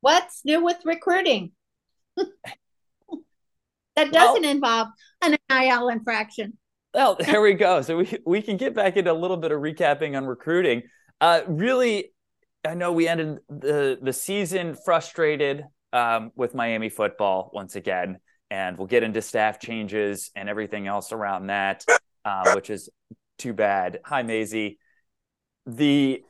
what's 0.00 0.44
new 0.44 0.64
with 0.64 0.78
recruiting? 0.84 1.52
that 2.16 2.28
doesn't 3.96 4.42
well, 4.42 4.50
involve 4.50 4.88
an 5.22 5.36
NIL 5.50 5.88
infraction. 5.88 6.56
Well, 6.94 7.14
there 7.20 7.40
we 7.40 7.54
go. 7.54 7.82
So 7.82 7.98
we 7.98 8.18
we 8.24 8.42
can 8.42 8.56
get 8.56 8.74
back 8.74 8.96
into 8.96 9.12
a 9.12 9.14
little 9.14 9.36
bit 9.36 9.52
of 9.52 9.60
recapping 9.60 10.16
on 10.16 10.26
recruiting. 10.26 10.82
Uh, 11.20 11.42
really, 11.46 12.12
I 12.64 12.74
know 12.74 12.92
we 12.92 13.08
ended 13.08 13.38
the 13.48 13.98
the 14.00 14.12
season 14.12 14.76
frustrated 14.84 15.64
um, 15.92 16.32
with 16.34 16.54
Miami 16.54 16.88
football 16.88 17.50
once 17.52 17.76
again, 17.76 18.18
and 18.50 18.78
we'll 18.78 18.86
get 18.86 19.02
into 19.02 19.22
staff 19.22 19.60
changes 19.60 20.30
and 20.34 20.48
everything 20.48 20.86
else 20.86 21.12
around 21.12 21.48
that, 21.48 21.84
uh, 22.24 22.52
which 22.54 22.70
is 22.70 22.88
too 23.38 23.52
bad. 23.52 24.00
Hi, 24.04 24.22
Maisie 24.22 24.78
the 25.66 26.22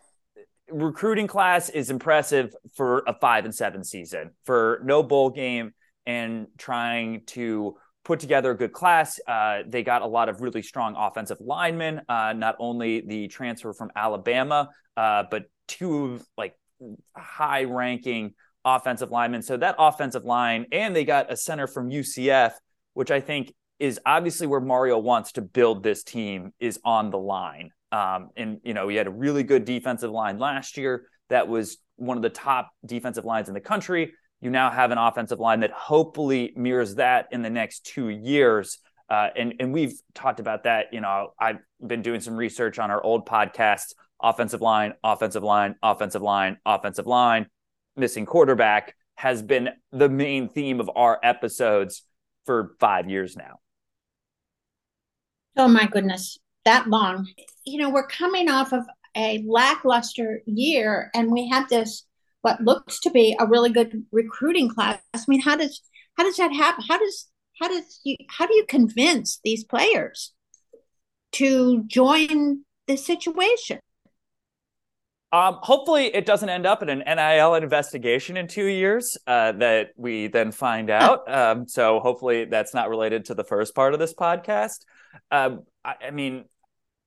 recruiting 0.72 1.26
class 1.26 1.68
is 1.68 1.90
impressive 1.90 2.54
for 2.74 3.02
a 3.06 3.14
five 3.14 3.44
and 3.44 3.54
seven 3.54 3.84
season 3.84 4.30
for 4.44 4.80
no 4.84 5.02
bowl 5.02 5.30
game 5.30 5.72
and 6.06 6.46
trying 6.58 7.22
to 7.26 7.76
put 8.04 8.20
together 8.20 8.52
a 8.52 8.56
good 8.56 8.72
class. 8.72 9.20
Uh, 9.26 9.60
they 9.66 9.82
got 9.82 10.02
a 10.02 10.06
lot 10.06 10.28
of 10.28 10.40
really 10.40 10.62
strong 10.62 10.94
offensive 10.96 11.38
linemen, 11.40 12.00
uh, 12.08 12.32
not 12.32 12.56
only 12.58 13.00
the 13.00 13.28
transfer 13.28 13.72
from 13.72 13.90
Alabama, 13.94 14.70
uh, 14.96 15.24
but 15.30 15.44
two 15.68 16.20
like 16.36 16.54
high 17.16 17.64
ranking 17.64 18.34
offensive 18.64 19.10
linemen. 19.10 19.42
So 19.42 19.56
that 19.56 19.76
offensive 19.78 20.24
line, 20.24 20.66
and 20.72 20.94
they 20.94 21.04
got 21.04 21.32
a 21.32 21.36
center 21.36 21.66
from 21.66 21.90
UCF, 21.90 22.52
which 22.94 23.10
I 23.10 23.20
think 23.20 23.52
is 23.78 23.98
obviously 24.04 24.46
where 24.46 24.60
Mario 24.60 24.98
wants 24.98 25.32
to 25.32 25.42
build 25.42 25.82
this 25.82 26.02
team 26.02 26.52
is 26.60 26.78
on 26.84 27.10
the 27.10 27.18
line. 27.18 27.70
Um, 27.92 28.30
and 28.36 28.60
you 28.62 28.74
know, 28.74 28.88
he 28.88 28.96
had 28.96 29.06
a 29.06 29.10
really 29.10 29.42
good 29.42 29.64
defensive 29.64 30.10
line 30.10 30.38
last 30.38 30.76
year. 30.76 31.06
That 31.28 31.48
was 31.48 31.78
one 31.96 32.16
of 32.16 32.22
the 32.22 32.30
top 32.30 32.70
defensive 32.84 33.24
lines 33.24 33.48
in 33.48 33.54
the 33.54 33.60
country. 33.60 34.12
You 34.40 34.50
now 34.50 34.70
have 34.70 34.90
an 34.90 34.98
offensive 34.98 35.38
line 35.38 35.60
that 35.60 35.70
hopefully 35.70 36.52
mirrors 36.56 36.94
that 36.96 37.26
in 37.30 37.42
the 37.42 37.50
next 37.50 37.84
two 37.84 38.08
years. 38.08 38.78
Uh, 39.08 39.28
and 39.36 39.54
and 39.60 39.72
we've 39.72 39.94
talked 40.14 40.40
about 40.40 40.64
that. 40.64 40.86
You 40.92 41.00
know, 41.00 41.32
I've 41.38 41.58
been 41.84 42.02
doing 42.02 42.20
some 42.20 42.36
research 42.36 42.78
on 42.78 42.90
our 42.90 43.02
old 43.02 43.26
podcast: 43.26 43.94
offensive 44.22 44.60
line, 44.60 44.94
offensive 45.02 45.42
line, 45.42 45.74
offensive 45.82 46.22
line, 46.22 46.58
offensive 46.64 47.06
line, 47.06 47.46
missing 47.96 48.24
quarterback 48.24 48.94
has 49.16 49.42
been 49.42 49.68
the 49.92 50.08
main 50.08 50.48
theme 50.48 50.80
of 50.80 50.90
our 50.96 51.20
episodes 51.22 52.04
for 52.46 52.74
five 52.80 53.10
years 53.10 53.36
now. 53.36 53.58
Oh 55.56 55.68
my 55.68 55.86
goodness, 55.86 56.38
that 56.64 56.88
long 56.88 57.26
you 57.64 57.78
know, 57.78 57.90
we're 57.90 58.06
coming 58.06 58.48
off 58.48 58.72
of 58.72 58.84
a 59.16 59.44
lackluster 59.46 60.40
year 60.46 61.10
and 61.14 61.32
we 61.32 61.48
have 61.48 61.68
this 61.68 62.06
what 62.42 62.60
looks 62.62 63.00
to 63.00 63.10
be 63.10 63.36
a 63.38 63.46
really 63.46 63.70
good 63.70 64.04
recruiting 64.12 64.68
class. 64.68 65.00
I 65.14 65.20
mean, 65.28 65.42
how 65.42 65.56
does 65.56 65.82
how 66.16 66.24
does 66.24 66.36
that 66.36 66.52
happen? 66.52 66.84
How 66.88 66.98
does 66.98 67.28
how 67.60 67.68
does 67.68 68.00
you 68.04 68.16
how 68.28 68.46
do 68.46 68.54
you 68.54 68.64
convince 68.68 69.40
these 69.44 69.64
players 69.64 70.32
to 71.32 71.84
join 71.86 72.64
the 72.86 72.96
situation? 72.96 73.80
Um, 75.32 75.58
hopefully, 75.62 76.06
it 76.06 76.26
doesn't 76.26 76.48
end 76.48 76.66
up 76.66 76.82
in 76.82 76.88
an 76.88 77.04
NIL 77.06 77.54
investigation 77.54 78.36
in 78.36 78.48
two 78.48 78.66
years 78.66 79.16
uh, 79.28 79.52
that 79.52 79.90
we 79.96 80.26
then 80.26 80.50
find 80.50 80.90
out. 80.90 81.32
Um, 81.32 81.68
so, 81.68 82.00
hopefully, 82.00 82.46
that's 82.46 82.74
not 82.74 82.88
related 82.88 83.26
to 83.26 83.34
the 83.34 83.44
first 83.44 83.76
part 83.76 83.94
of 83.94 84.00
this 84.00 84.12
podcast. 84.12 84.78
Um, 85.30 85.60
I, 85.84 85.94
I 86.08 86.10
mean, 86.10 86.46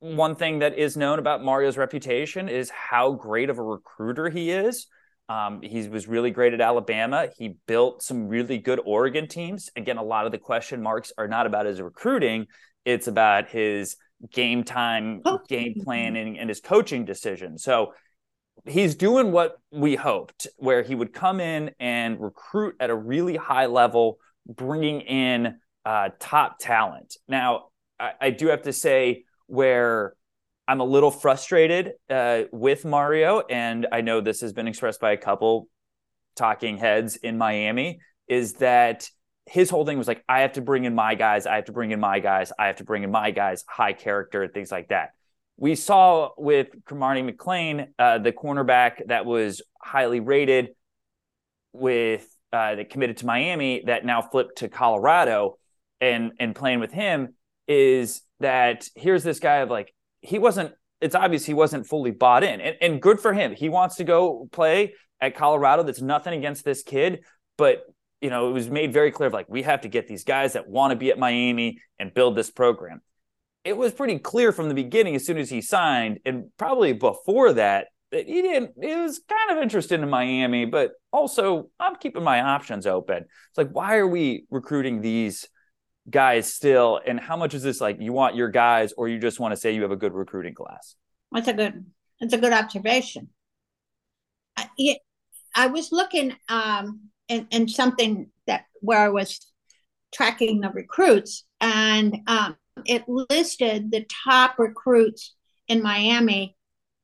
one 0.03 0.36
thing 0.36 0.60
that 0.60 0.77
is 0.77 0.98
known 0.98 1.17
about 1.17 1.41
Mario's 1.41 1.77
reputation 1.77 2.50
is 2.50 2.69
how 2.69 3.13
great 3.13 3.50
of 3.50 3.57
a 3.57 3.63
recruiter 3.63 4.29
he 4.29 4.51
is. 4.51 4.88
Um, 5.29 5.62
he 5.62 5.88
was 5.88 6.10
really 6.10 6.29
great 6.29 6.53
at 6.53 6.60
Alabama. 6.60 7.29
He 7.38 7.55
built 7.67 8.03
some 8.03 8.27
really 8.27 8.57
good 8.57 8.81
Oregon 8.83 9.29
teams. 9.29 9.69
Again, 9.77 9.95
a 9.95 10.03
lot 10.03 10.25
of 10.25 10.33
the 10.33 10.38
question 10.38 10.83
marks 10.83 11.13
are 11.17 11.29
not 11.29 11.45
about 11.45 11.65
his 11.65 11.79
recruiting, 11.81 12.48
it's 12.83 13.07
about 13.07 13.48
his 13.48 13.95
game 14.33 14.65
time, 14.65 15.22
oh. 15.24 15.39
game 15.48 15.75
planning, 15.86 16.38
and 16.38 16.50
his 16.50 16.60
coaching 16.60 17.05
decisions. 17.05 17.63
So 17.63 17.93
he's 18.67 18.95
doing 18.95 19.31
what 19.31 19.55
we 19.72 19.95
hoped, 19.95 20.48
where 20.57 20.83
he 20.83 20.95
would 20.95 21.13
come 21.13 21.39
in 21.39 21.72
and 21.79 22.19
recruit 22.19 22.75
at 22.81 22.89
a 22.89 22.95
really 22.95 23.38
high 23.38 23.67
level, 23.67 24.17
bringing 24.45 25.00
in 25.00 25.60
uh, 25.86 26.10
top 26.19 26.57
talent. 26.60 27.15
Now, 27.29 27.67
I, 27.98 28.12
I 28.19 28.29
do 28.31 28.48
have 28.48 28.63
to 28.63 28.74
say, 28.74 29.24
where 29.53 30.15
I'm 30.67 30.79
a 30.79 30.83
little 30.83 31.12
frustrated 31.12 31.91
uh, 32.10 32.43
with 32.51 32.86
Mario, 32.86 33.41
and 33.41 33.86
I 33.91 34.01
know 34.01 34.19
this 34.19 34.41
has 34.41 34.51
been 34.51 34.67
expressed 34.67 35.00
by 35.00 35.12
a 35.12 35.17
couple 35.17 35.67
talking 36.36 36.77
heads 36.77 37.17
in 37.17 37.38
Miami, 37.38 38.00
is 38.27 38.53
that 38.53 39.07
his 39.45 39.69
whole 39.69 39.86
thing 39.86 40.00
was 40.00 40.07
like, 40.07 40.24
I 40.27 40.41
have 40.41 40.53
to 40.53 40.62
bring 40.62 40.86
in 40.86 40.95
my 40.95 41.13
guys, 41.13 41.45
I 41.45 41.57
have 41.57 41.65
to 41.65 41.72
bring 41.72 41.91
in 41.91 42.00
my 42.00 42.19
guys, 42.19 42.51
I 42.57 42.65
have 42.65 42.77
to 42.77 42.83
bring 42.83 43.03
in 43.03 43.12
my 43.12 43.29
guys, 43.29 43.63
high 43.69 43.93
character, 43.93 44.48
things 44.48 44.72
like 44.72 44.88
that. 44.88 45.12
We 45.57 45.75
saw 45.75 46.31
with 46.36 46.69
Cormani 46.86 47.29
McClain, 47.29 47.89
uh, 48.00 48.17
the 48.17 48.31
cornerback 48.31 49.05
that 49.07 49.27
was 49.27 49.62
highly 49.79 50.19
rated 50.19 50.69
with 51.74 52.27
uh, 52.51 52.74
that 52.75 52.89
committed 52.89 53.17
to 53.17 53.27
Miami, 53.27 53.83
that 53.86 54.03
now 54.03 54.24
flipped 54.24 54.60
to 54.60 54.67
Colorado, 54.67 55.60
and 56.01 56.31
and 56.39 56.55
playing 56.55 56.79
with 56.79 56.91
him 56.91 57.36
is 57.67 58.22
that 58.39 58.88
here's 58.96 59.24
this 59.24 59.39
guy 59.39 59.58
of 59.58 59.70
like 59.70 59.93
he 60.22 60.39
wasn't 60.39 60.74
it's 61.01 61.15
obvious 61.15 61.46
he 61.46 61.53
wasn't 61.53 61.86
fully 61.86 62.12
bought 62.12 62.43
in 62.43 62.62
and, 62.62 62.77
and 62.82 63.01
good 63.01 63.20
for 63.20 63.34
him. 63.34 63.53
He 63.53 63.67
wants 63.70 63.96
to 63.96 64.03
go 64.03 64.48
play 64.51 64.93
at 65.20 65.36
colorado. 65.36 65.84
That's 65.84 66.01
nothing 66.01 66.34
against 66.38 66.63
this 66.63 66.84
kid 66.84 67.24
but 67.58 67.84
you 68.22 68.29
know 68.29 68.50
it 68.50 68.53
was 68.53 68.70
made 68.70 68.93
very 68.93 69.12
clear 69.12 69.27
of 69.27 69.34
like 69.34 69.48
we 69.50 69.63
have 69.63 69.82
to 69.82 69.88
get 69.88 70.08
these 70.08 70.24
guys 70.24 70.53
that 70.53 70.67
want 70.67 70.91
to 70.91 70.96
be 70.96 71.12
at 71.12 71.20
miami 71.20 71.79
and 72.00 72.13
build 72.13 72.36
this 72.36 72.51
program. 72.51 73.01
It 73.63 73.77
was 73.77 73.93
pretty 73.93 74.20
clear 74.20 74.51
from 74.51 74.67
the 74.67 74.75
beginning 74.75 75.15
as 75.15 75.25
soon 75.25 75.38
as 75.38 75.50
he 75.50 75.62
signed 75.62 76.20
and 76.25 76.46
probably 76.58 76.93
before 76.93 77.53
that 77.53 77.88
that 78.12 78.27
he 78.27 78.41
didn't 78.41 78.72
he 78.82 78.96
was 78.96 79.22
kind 79.27 79.58
of 79.58 79.63
interested 79.63 80.00
in 80.00 80.10
miami 80.10 80.65
but 80.65 80.91
also 81.12 81.70
i'm 81.79 81.96
keeping 81.96 82.24
my 82.24 82.41
options 82.41 82.86
open. 82.86 83.17
It's 83.17 83.58
like 83.58 83.70
why 83.72 83.98
are 83.98 84.08
we 84.08 84.46
recruiting 84.50 85.01
these 85.01 85.48
guys 86.10 86.53
still 86.53 87.00
and 87.05 87.19
how 87.19 87.38
much 87.38 87.53
is 87.53 87.63
this 87.63 87.79
like 87.79 87.98
you 88.00 88.12
want 88.12 88.36
your 88.36 88.50
guys 88.50 88.93
or 88.98 89.07
you 89.07 89.19
just 89.19 89.39
want 89.39 89.53
to 89.53 89.57
say 89.60 89.74
you 89.74 89.83
have 89.83 89.91
a 89.91 89.95
good 89.95 90.13
recruiting 90.13 90.53
class 90.53 90.95
that's 91.31 91.48
a 91.48 91.53
good 91.53 91.86
that's 92.19 92.33
a 92.33 92.38
good 92.38 92.53
observation 92.53 93.29
I, 94.57 94.98
I 95.55 95.67
was 95.67 95.91
looking 95.91 96.36
um 96.50 97.10
in, 97.29 97.48
in 97.51 97.67
something 97.67 98.29
that 98.48 98.65
where 98.81 99.00
I 99.00 99.10
was 99.10 99.39
tracking 100.13 100.60
the 100.60 100.69
recruits 100.69 101.45
and 101.62 102.17
um 102.27 102.57
it 102.86 103.03
listed 103.07 103.91
the 103.91 104.05
top 104.25 104.57
recruits 104.57 105.33
in 105.67 105.81
Miami 105.81 106.55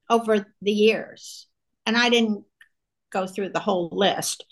over 0.10 0.46
the 0.62 0.72
years. 0.72 1.48
And 1.86 1.96
I 1.96 2.10
didn't 2.10 2.44
go 3.12 3.28
through 3.28 3.50
the 3.50 3.60
whole 3.60 3.90
list, 3.92 4.46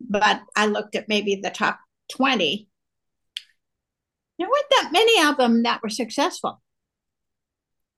but 0.00 0.42
I 0.56 0.66
looked 0.66 0.94
at 0.94 1.08
maybe 1.08 1.36
the 1.36 1.50
top 1.50 1.78
20. 2.12 2.68
There 4.38 4.48
weren't 4.48 4.66
that 4.70 4.90
many 4.92 5.22
of 5.22 5.36
them 5.36 5.62
that 5.62 5.82
were 5.82 5.90
successful. 5.90 6.60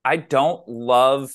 I 0.05 0.17
don't 0.17 0.67
love 0.67 1.31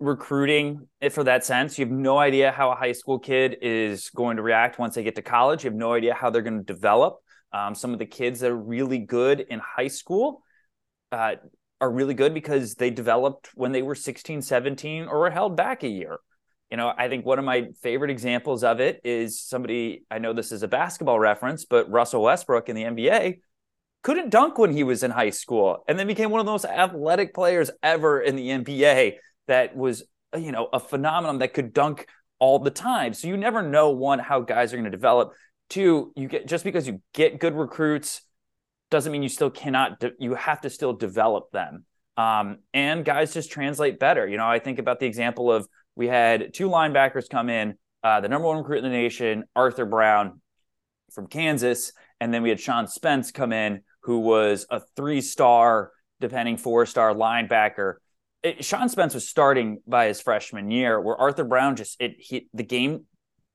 recruiting 0.00 0.88
it 1.00 1.12
for 1.12 1.24
that 1.24 1.44
sense. 1.44 1.78
You 1.78 1.84
have 1.84 1.92
no 1.92 2.18
idea 2.18 2.52
how 2.52 2.70
a 2.70 2.76
high 2.76 2.92
school 2.92 3.18
kid 3.18 3.58
is 3.60 4.10
going 4.10 4.36
to 4.36 4.42
react 4.42 4.78
once 4.78 4.94
they 4.94 5.02
get 5.02 5.16
to 5.16 5.22
college. 5.22 5.64
You 5.64 5.70
have 5.70 5.76
no 5.76 5.92
idea 5.92 6.14
how 6.14 6.30
they're 6.30 6.42
going 6.42 6.64
to 6.64 6.72
develop. 6.72 7.18
Um, 7.52 7.74
some 7.74 7.92
of 7.92 7.98
the 7.98 8.06
kids 8.06 8.40
that 8.40 8.50
are 8.50 8.56
really 8.56 8.98
good 8.98 9.40
in 9.40 9.58
high 9.58 9.88
school 9.88 10.42
uh, 11.10 11.36
are 11.80 11.90
really 11.90 12.14
good 12.14 12.34
because 12.34 12.74
they 12.74 12.90
developed 12.90 13.50
when 13.54 13.72
they 13.72 13.82
were 13.82 13.94
16, 13.94 14.42
17, 14.42 15.04
or 15.04 15.20
were 15.20 15.30
held 15.30 15.56
back 15.56 15.82
a 15.82 15.88
year. 15.88 16.18
You 16.70 16.76
know, 16.76 16.92
I 16.96 17.08
think 17.08 17.24
one 17.24 17.38
of 17.38 17.46
my 17.46 17.68
favorite 17.82 18.10
examples 18.10 18.62
of 18.62 18.78
it 18.80 19.00
is 19.02 19.40
somebody, 19.40 20.04
I 20.10 20.18
know 20.18 20.34
this 20.34 20.52
is 20.52 20.62
a 20.62 20.68
basketball 20.68 21.18
reference, 21.18 21.64
but 21.64 21.90
Russell 21.90 22.22
Westbrook 22.22 22.68
in 22.68 22.76
the 22.76 22.82
NBA 22.82 23.38
couldn't 24.02 24.30
dunk 24.30 24.58
when 24.58 24.72
he 24.72 24.84
was 24.84 25.02
in 25.02 25.10
high 25.10 25.30
school 25.30 25.84
and 25.88 25.98
then 25.98 26.06
became 26.06 26.30
one 26.30 26.40
of 26.40 26.46
the 26.46 26.52
most 26.52 26.64
athletic 26.64 27.34
players 27.34 27.70
ever 27.82 28.20
in 28.20 28.36
the 28.36 28.48
NBA 28.48 29.14
that 29.48 29.76
was, 29.76 30.04
you 30.36 30.52
know, 30.52 30.68
a 30.72 30.80
phenomenon 30.80 31.38
that 31.38 31.54
could 31.54 31.72
dunk 31.72 32.06
all 32.38 32.58
the 32.58 32.70
time. 32.70 33.14
So 33.14 33.28
you 33.28 33.36
never 33.36 33.62
know 33.62 33.90
one 33.90 34.18
how 34.18 34.40
guys 34.40 34.72
are 34.72 34.76
going 34.76 34.84
to 34.84 34.90
develop. 34.90 35.32
Two, 35.68 36.12
you 36.16 36.28
get 36.28 36.46
just 36.46 36.64
because 36.64 36.86
you 36.86 37.02
get 37.12 37.40
good 37.40 37.54
recruits 37.54 38.22
doesn't 38.90 39.12
mean 39.12 39.22
you 39.22 39.28
still 39.28 39.50
cannot 39.50 40.00
de- 40.00 40.12
you 40.18 40.34
have 40.34 40.60
to 40.62 40.70
still 40.70 40.92
develop 40.92 41.50
them. 41.50 41.84
Um, 42.16 42.58
and 42.72 43.04
guys 43.04 43.34
just 43.34 43.52
translate 43.52 43.98
better. 43.98 44.26
You 44.26 44.36
know, 44.38 44.46
I 44.46 44.58
think 44.58 44.78
about 44.78 44.98
the 44.98 45.06
example 45.06 45.52
of 45.52 45.68
we 45.94 46.06
had 46.08 46.54
two 46.54 46.68
linebackers 46.68 47.28
come 47.28 47.48
in, 47.50 47.76
uh, 48.02 48.20
the 48.20 48.28
number 48.28 48.48
one 48.48 48.58
recruit 48.58 48.78
in 48.78 48.84
the 48.84 48.90
nation, 48.90 49.44
Arthur 49.54 49.84
Brown 49.84 50.40
from 51.12 51.26
Kansas, 51.26 51.92
and 52.20 52.32
then 52.32 52.42
we 52.42 52.48
had 52.48 52.60
Sean 52.60 52.88
Spence 52.88 53.30
come 53.30 53.52
in, 53.52 53.82
who 54.08 54.20
was 54.20 54.64
a 54.70 54.80
three-star, 54.96 55.92
depending 56.18 56.56
four-star 56.56 57.14
linebacker. 57.14 57.96
It, 58.42 58.64
Sean 58.64 58.88
Spence 58.88 59.12
was 59.12 59.28
starting 59.28 59.82
by 59.86 60.06
his 60.06 60.22
freshman 60.22 60.70
year, 60.70 60.98
where 60.98 61.14
Arthur 61.14 61.44
Brown 61.44 61.76
just 61.76 62.00
it 62.00 62.14
he, 62.18 62.48
the 62.54 62.62
game 62.62 63.04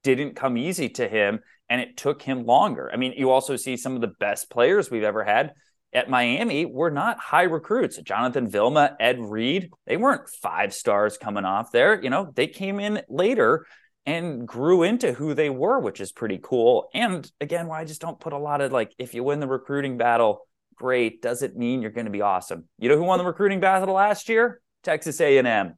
didn't 0.03 0.35
come 0.35 0.55
easy 0.55 0.89
to 0.89 1.07
him, 1.07 1.39
and 1.69 1.81
it 1.81 1.97
took 1.97 2.21
him 2.21 2.45
longer. 2.45 2.91
I 2.93 2.97
mean, 2.97 3.15
you 3.17 3.31
also 3.31 3.55
see 3.55 3.77
some 3.77 3.95
of 3.95 4.01
the 4.01 4.13
best 4.19 4.51
players 4.51 4.91
we've 4.91 5.01
ever 5.01 5.23
had 5.23 5.53
at 5.91 6.07
Miami 6.07 6.67
were 6.67 6.91
not 6.91 7.17
high 7.17 7.43
recruits. 7.43 7.97
Jonathan 8.03 8.47
Vilma, 8.47 8.95
Ed 8.99 9.19
Reed, 9.19 9.71
they 9.87 9.97
weren't 9.97 10.29
five 10.29 10.71
stars 10.71 11.17
coming 11.17 11.45
off 11.45 11.71
there. 11.71 11.99
You 11.99 12.11
know, 12.11 12.31
they 12.35 12.45
came 12.45 12.79
in 12.79 13.01
later 13.09 13.65
and 14.05 14.47
grew 14.47 14.83
into 14.83 15.13
who 15.13 15.33
they 15.33 15.49
were, 15.49 15.79
which 15.79 16.01
is 16.01 16.11
pretty 16.11 16.39
cool. 16.41 16.89
And 16.93 17.29
again, 17.39 17.67
why 17.67 17.81
I 17.81 17.85
just 17.85 18.01
don't 18.01 18.19
put 18.19 18.33
a 18.33 18.37
lot 18.37 18.61
of 18.61 18.71
like, 18.71 18.93
if 18.97 19.13
you 19.13 19.23
win 19.23 19.39
the 19.39 19.47
recruiting 19.47 19.97
battle, 19.97 20.47
great. 20.75 21.21
Doesn't 21.21 21.55
mean 21.55 21.81
you're 21.81 21.91
going 21.91 22.05
to 22.05 22.11
be 22.11 22.21
awesome. 22.21 22.67
You 22.77 22.89
know 22.89 22.97
who 22.97 23.03
won 23.03 23.19
the 23.19 23.25
recruiting 23.25 23.59
battle 23.59 23.93
last 23.93 24.27
year? 24.27 24.61
Texas 24.83 25.21
A&M. 25.21 25.77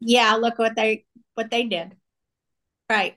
Yeah, 0.00 0.34
look 0.34 0.58
what 0.58 0.74
they 0.74 1.04
what 1.34 1.50
they 1.50 1.64
did. 1.64 1.94
Right. 2.90 3.16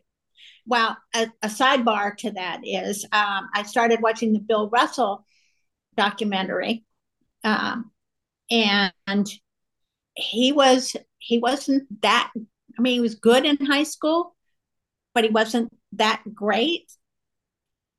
Well, 0.67 0.97
a, 1.13 1.27
a 1.41 1.47
sidebar 1.47 2.15
to 2.17 2.31
that 2.31 2.61
is 2.63 3.05
um, 3.11 3.49
I 3.53 3.63
started 3.63 4.01
watching 4.01 4.33
the 4.33 4.39
Bill 4.39 4.69
Russell 4.69 5.25
documentary, 5.97 6.85
um, 7.43 7.91
and 8.51 8.91
he 10.15 10.51
was 10.51 10.95
he 11.17 11.39
wasn't 11.39 12.01
that. 12.01 12.31
I 12.77 12.81
mean, 12.81 12.93
he 12.93 13.01
was 13.01 13.15
good 13.15 13.45
in 13.45 13.65
high 13.65 13.83
school, 13.83 14.35
but 15.13 15.23
he 15.23 15.29
wasn't 15.29 15.71
that 15.93 16.21
great. 16.33 16.91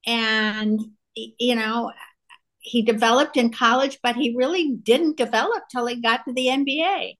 And 0.06 0.80
you 1.14 1.54
know, 1.54 1.92
he 2.58 2.82
developed 2.82 3.36
in 3.36 3.50
college, 3.50 3.98
but 4.02 4.16
he 4.16 4.34
really 4.36 4.72
didn't 4.72 5.16
develop 5.16 5.64
till 5.70 5.86
he 5.86 6.00
got 6.00 6.24
to 6.26 6.32
the 6.32 6.48
NBA. 6.48 7.14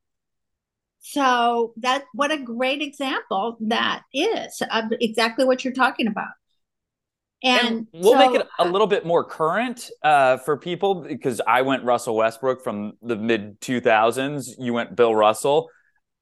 So 1.01 1.73
that 1.77 2.05
what 2.15 2.33
a 2.33 2.39
great 2.39 2.83
example 2.83 3.57
that 3.61 4.03
is 4.13 4.61
of 4.73 4.87
exactly 5.01 5.45
what 5.45 5.65
you're 5.65 5.73
talking 5.73 6.09
about. 6.09 6.33
And, 7.45 7.69
and 7.69 7.87
we'll 7.93 8.15
so, 8.15 8.19
make 8.19 8.41
it 8.41 8.49
a 8.59 8.67
little 8.67 8.89
bit 8.89 9.07
more 9.07 9.23
current 9.23 9.89
uh, 10.03 10.39
for 10.39 10.57
people 10.57 10.97
because 10.97 11.41
I 11.47 11.63
went 11.63 11.85
Russell 11.85 12.17
Westbrook 12.17 12.65
from 12.65 12.95
the 13.03 13.15
mid 13.15 13.61
2000s. 13.61 14.55
You 14.59 14.73
went 14.73 14.97
Bill 14.97 15.15
Russell. 15.15 15.69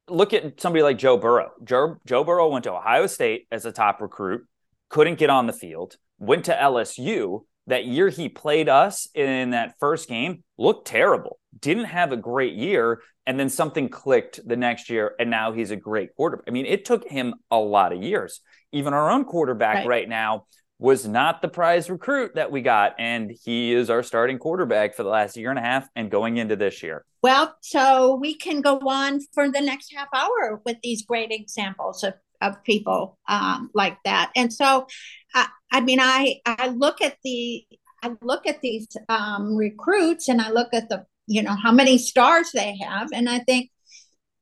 Look 0.08 0.32
at 0.32 0.60
somebody 0.60 0.82
like 0.82 0.98
Joe 0.98 1.16
Burrow. 1.16 1.50
Joe, 1.64 1.96
Joe 2.06 2.24
Burrow 2.24 2.48
went 2.48 2.64
to 2.64 2.72
Ohio 2.72 3.06
State 3.06 3.46
as 3.50 3.64
a 3.64 3.72
top 3.72 4.00
recruit, 4.00 4.46
couldn't 4.88 5.18
get 5.18 5.30
on 5.30 5.46
the 5.46 5.52
field, 5.52 5.96
went 6.18 6.44
to 6.46 6.54
LSU. 6.54 7.44
That 7.66 7.86
year 7.86 8.10
he 8.10 8.28
played 8.28 8.68
us 8.68 9.08
in 9.14 9.50
that 9.50 9.76
first 9.80 10.06
game, 10.06 10.44
looked 10.58 10.86
terrible, 10.86 11.38
didn't 11.58 11.86
have 11.86 12.12
a 12.12 12.16
great 12.16 12.52
year 12.52 13.00
and 13.26 13.40
then 13.40 13.48
something 13.48 13.88
clicked 13.88 14.46
the 14.46 14.56
next 14.56 14.90
year 14.90 15.14
and 15.18 15.30
now 15.30 15.52
he's 15.52 15.70
a 15.70 15.76
great 15.76 16.14
quarterback. 16.14 16.44
I 16.46 16.50
mean, 16.50 16.66
it 16.66 16.84
took 16.84 17.08
him 17.08 17.34
a 17.50 17.58
lot 17.58 17.94
of 17.94 18.02
years. 18.02 18.40
Even 18.72 18.92
our 18.92 19.10
own 19.10 19.24
quarterback 19.24 19.76
right, 19.76 19.86
right 19.86 20.08
now 20.08 20.44
was 20.78 21.06
not 21.06 21.40
the 21.40 21.48
prize 21.48 21.88
recruit 21.88 22.34
that 22.34 22.50
we 22.50 22.60
got 22.60 22.94
and 22.98 23.32
he 23.44 23.72
is 23.72 23.90
our 23.90 24.02
starting 24.02 24.38
quarterback 24.38 24.94
for 24.94 25.02
the 25.02 25.08
last 25.08 25.36
year 25.36 25.50
and 25.50 25.58
a 25.58 25.62
half 25.62 25.88
and 25.94 26.10
going 26.10 26.36
into 26.36 26.56
this 26.56 26.82
year. 26.82 27.04
Well, 27.22 27.54
so 27.60 28.16
we 28.20 28.34
can 28.34 28.60
go 28.60 28.78
on 28.78 29.20
for 29.32 29.50
the 29.50 29.60
next 29.60 29.94
half 29.94 30.08
hour 30.12 30.60
with 30.66 30.76
these 30.82 31.02
great 31.02 31.30
examples 31.30 32.02
of 32.02 32.14
of 32.40 32.62
people 32.64 33.16
um, 33.28 33.70
like 33.72 33.96
that. 34.04 34.30
And 34.36 34.52
so, 34.52 34.86
I, 35.34 35.46
I 35.72 35.80
mean, 35.80 35.98
I 36.00 36.40
I 36.44 36.68
look 36.68 37.00
at 37.00 37.16
the 37.24 37.64
I 38.02 38.10
look 38.20 38.46
at 38.46 38.60
these 38.60 38.88
um, 39.08 39.56
recruits 39.56 40.28
and 40.28 40.42
I 40.42 40.50
look 40.50 40.74
at 40.74 40.90
the 40.90 41.06
you 41.26 41.42
know 41.42 41.56
how 41.62 41.72
many 41.72 41.98
stars 41.98 42.50
they 42.52 42.76
have 42.76 43.08
and 43.12 43.28
i 43.28 43.38
think 43.40 43.70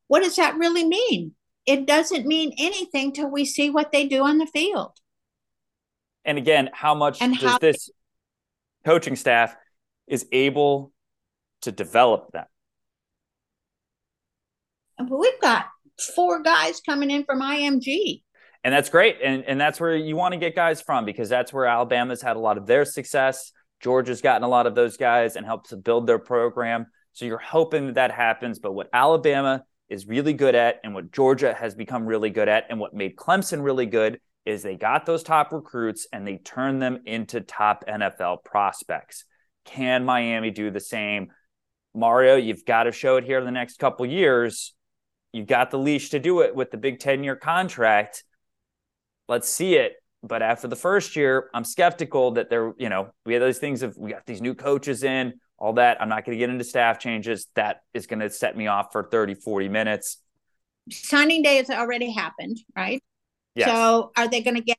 what 0.08 0.22
does 0.22 0.36
that 0.36 0.56
really 0.56 0.84
mean 0.84 1.32
it 1.66 1.86
doesn't 1.86 2.26
mean 2.26 2.52
anything 2.58 3.12
till 3.12 3.30
we 3.30 3.44
see 3.44 3.70
what 3.70 3.92
they 3.92 4.06
do 4.06 4.22
on 4.22 4.38
the 4.38 4.46
field 4.46 4.92
and 6.24 6.38
again 6.38 6.70
how 6.72 6.94
much 6.94 7.20
and 7.20 7.38
does 7.38 7.52
how- 7.52 7.58
this 7.58 7.90
coaching 8.84 9.16
staff 9.16 9.54
is 10.06 10.26
able 10.32 10.92
to 11.62 11.72
develop 11.72 12.30
that 12.32 12.48
we've 15.10 15.40
got 15.40 15.66
four 16.16 16.42
guys 16.42 16.80
coming 16.80 17.10
in 17.10 17.24
from 17.24 17.40
img 17.40 18.22
and 18.64 18.74
that's 18.74 18.88
great 18.88 19.18
and 19.22 19.44
and 19.44 19.60
that's 19.60 19.80
where 19.80 19.96
you 19.96 20.16
want 20.16 20.32
to 20.32 20.38
get 20.38 20.54
guys 20.54 20.80
from 20.80 21.04
because 21.04 21.28
that's 21.28 21.52
where 21.52 21.66
alabama's 21.66 22.22
had 22.22 22.36
a 22.36 22.40
lot 22.40 22.58
of 22.58 22.66
their 22.66 22.84
success 22.84 23.52
Georgia's 23.82 24.22
gotten 24.22 24.44
a 24.44 24.48
lot 24.48 24.66
of 24.66 24.74
those 24.74 24.96
guys 24.96 25.36
and 25.36 25.44
helped 25.44 25.70
to 25.70 25.76
build 25.76 26.06
their 26.06 26.18
program. 26.18 26.86
So 27.12 27.24
you're 27.24 27.38
hoping 27.38 27.86
that 27.86 27.96
that 27.96 28.12
happens. 28.12 28.60
But 28.60 28.72
what 28.72 28.88
Alabama 28.92 29.64
is 29.88 30.06
really 30.06 30.32
good 30.32 30.54
at 30.54 30.80
and 30.84 30.94
what 30.94 31.12
Georgia 31.12 31.52
has 31.52 31.74
become 31.74 32.06
really 32.06 32.30
good 32.30 32.48
at 32.48 32.66
and 32.70 32.78
what 32.78 32.94
made 32.94 33.16
Clemson 33.16 33.62
really 33.62 33.86
good 33.86 34.20
is 34.44 34.62
they 34.62 34.76
got 34.76 35.06
those 35.06 35.22
top 35.22 35.52
recruits 35.52 36.06
and 36.12 36.26
they 36.26 36.38
turned 36.38 36.82
them 36.82 37.00
into 37.06 37.40
top 37.40 37.84
NFL 37.86 38.44
prospects. 38.44 39.24
Can 39.64 40.04
Miami 40.04 40.50
do 40.50 40.70
the 40.70 40.80
same? 40.80 41.28
Mario, 41.94 42.36
you've 42.36 42.64
got 42.64 42.84
to 42.84 42.92
show 42.92 43.16
it 43.16 43.24
here 43.24 43.38
in 43.38 43.44
the 43.44 43.50
next 43.50 43.78
couple 43.78 44.04
years. 44.06 44.74
You've 45.32 45.46
got 45.46 45.70
the 45.70 45.78
leash 45.78 46.10
to 46.10 46.18
do 46.18 46.40
it 46.40 46.54
with 46.54 46.70
the 46.70 46.76
big 46.76 46.98
10 46.98 47.22
year 47.22 47.36
contract. 47.36 48.24
Let's 49.28 49.48
see 49.48 49.76
it 49.76 49.94
but 50.22 50.42
after 50.42 50.68
the 50.68 50.76
first 50.76 51.16
year, 51.16 51.50
I'm 51.52 51.64
skeptical 51.64 52.32
that 52.32 52.48
there, 52.48 52.72
you 52.78 52.88
know, 52.88 53.08
we 53.26 53.32
had 53.32 53.42
those 53.42 53.58
things 53.58 53.82
of 53.82 53.96
we 53.96 54.12
got 54.12 54.24
these 54.24 54.40
new 54.40 54.54
coaches 54.54 55.02
in, 55.02 55.34
all 55.58 55.72
that. 55.74 56.00
I'm 56.00 56.08
not 56.08 56.24
going 56.24 56.36
to 56.36 56.38
get 56.38 56.48
into 56.48 56.64
staff 56.64 56.98
changes. 57.00 57.48
That 57.56 57.80
is 57.92 58.06
going 58.06 58.20
to 58.20 58.30
set 58.30 58.56
me 58.56 58.68
off 58.68 58.92
for 58.92 59.02
30, 59.02 59.34
40 59.34 59.68
minutes. 59.68 60.18
Signing 60.90 61.42
day 61.42 61.56
has 61.56 61.70
already 61.70 62.12
happened, 62.12 62.58
right? 62.76 63.02
Yes. 63.54 63.68
So 63.68 64.12
are 64.16 64.28
they 64.28 64.42
going 64.42 64.56
to 64.56 64.62
get, 64.62 64.78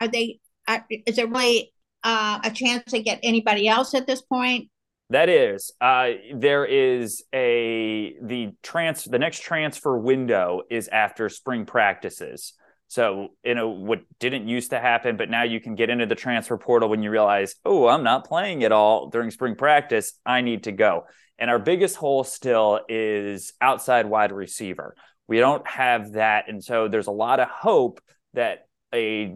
are 0.00 0.08
they, 0.08 0.40
are, 0.66 0.86
is 0.88 1.16
there 1.16 1.26
really 1.26 1.72
uh, 2.02 2.40
a 2.42 2.50
chance 2.50 2.90
to 2.92 3.02
get 3.02 3.20
anybody 3.22 3.68
else 3.68 3.94
at 3.94 4.06
this 4.06 4.22
point? 4.22 4.70
That 5.10 5.28
is, 5.28 5.72
uh, 5.80 6.08
there 6.34 6.64
is 6.64 7.22
a 7.32 8.16
the 8.20 8.52
trans 8.62 9.04
the 9.04 9.20
next 9.20 9.40
transfer 9.40 9.96
window 9.96 10.62
is 10.68 10.88
after 10.88 11.28
spring 11.28 11.64
practices. 11.64 12.54
So, 12.88 13.28
you 13.44 13.54
know, 13.54 13.68
what 13.68 14.00
didn't 14.18 14.48
used 14.48 14.70
to 14.70 14.80
happen, 14.80 15.16
but 15.16 15.30
now 15.30 15.42
you 15.44 15.60
can 15.60 15.74
get 15.74 15.90
into 15.90 16.06
the 16.06 16.14
transfer 16.14 16.56
portal 16.56 16.88
when 16.88 17.02
you 17.02 17.10
realize, 17.10 17.54
oh, 17.64 17.86
I'm 17.86 18.04
not 18.04 18.26
playing 18.26 18.64
at 18.64 18.72
all 18.72 19.08
during 19.08 19.30
spring 19.30 19.54
practice. 19.54 20.12
I 20.24 20.40
need 20.40 20.64
to 20.64 20.72
go. 20.72 21.04
And 21.38 21.50
our 21.50 21.58
biggest 21.58 21.96
hole 21.96 22.24
still 22.24 22.80
is 22.88 23.52
outside 23.60 24.06
wide 24.06 24.32
receiver. 24.32 24.96
We 25.28 25.38
don't 25.38 25.66
have 25.66 26.12
that. 26.12 26.48
And 26.48 26.62
so 26.62 26.88
there's 26.88 27.08
a 27.08 27.12
lot 27.12 27.40
of 27.40 27.48
hope 27.48 28.00
that 28.34 28.66
a 28.94 29.34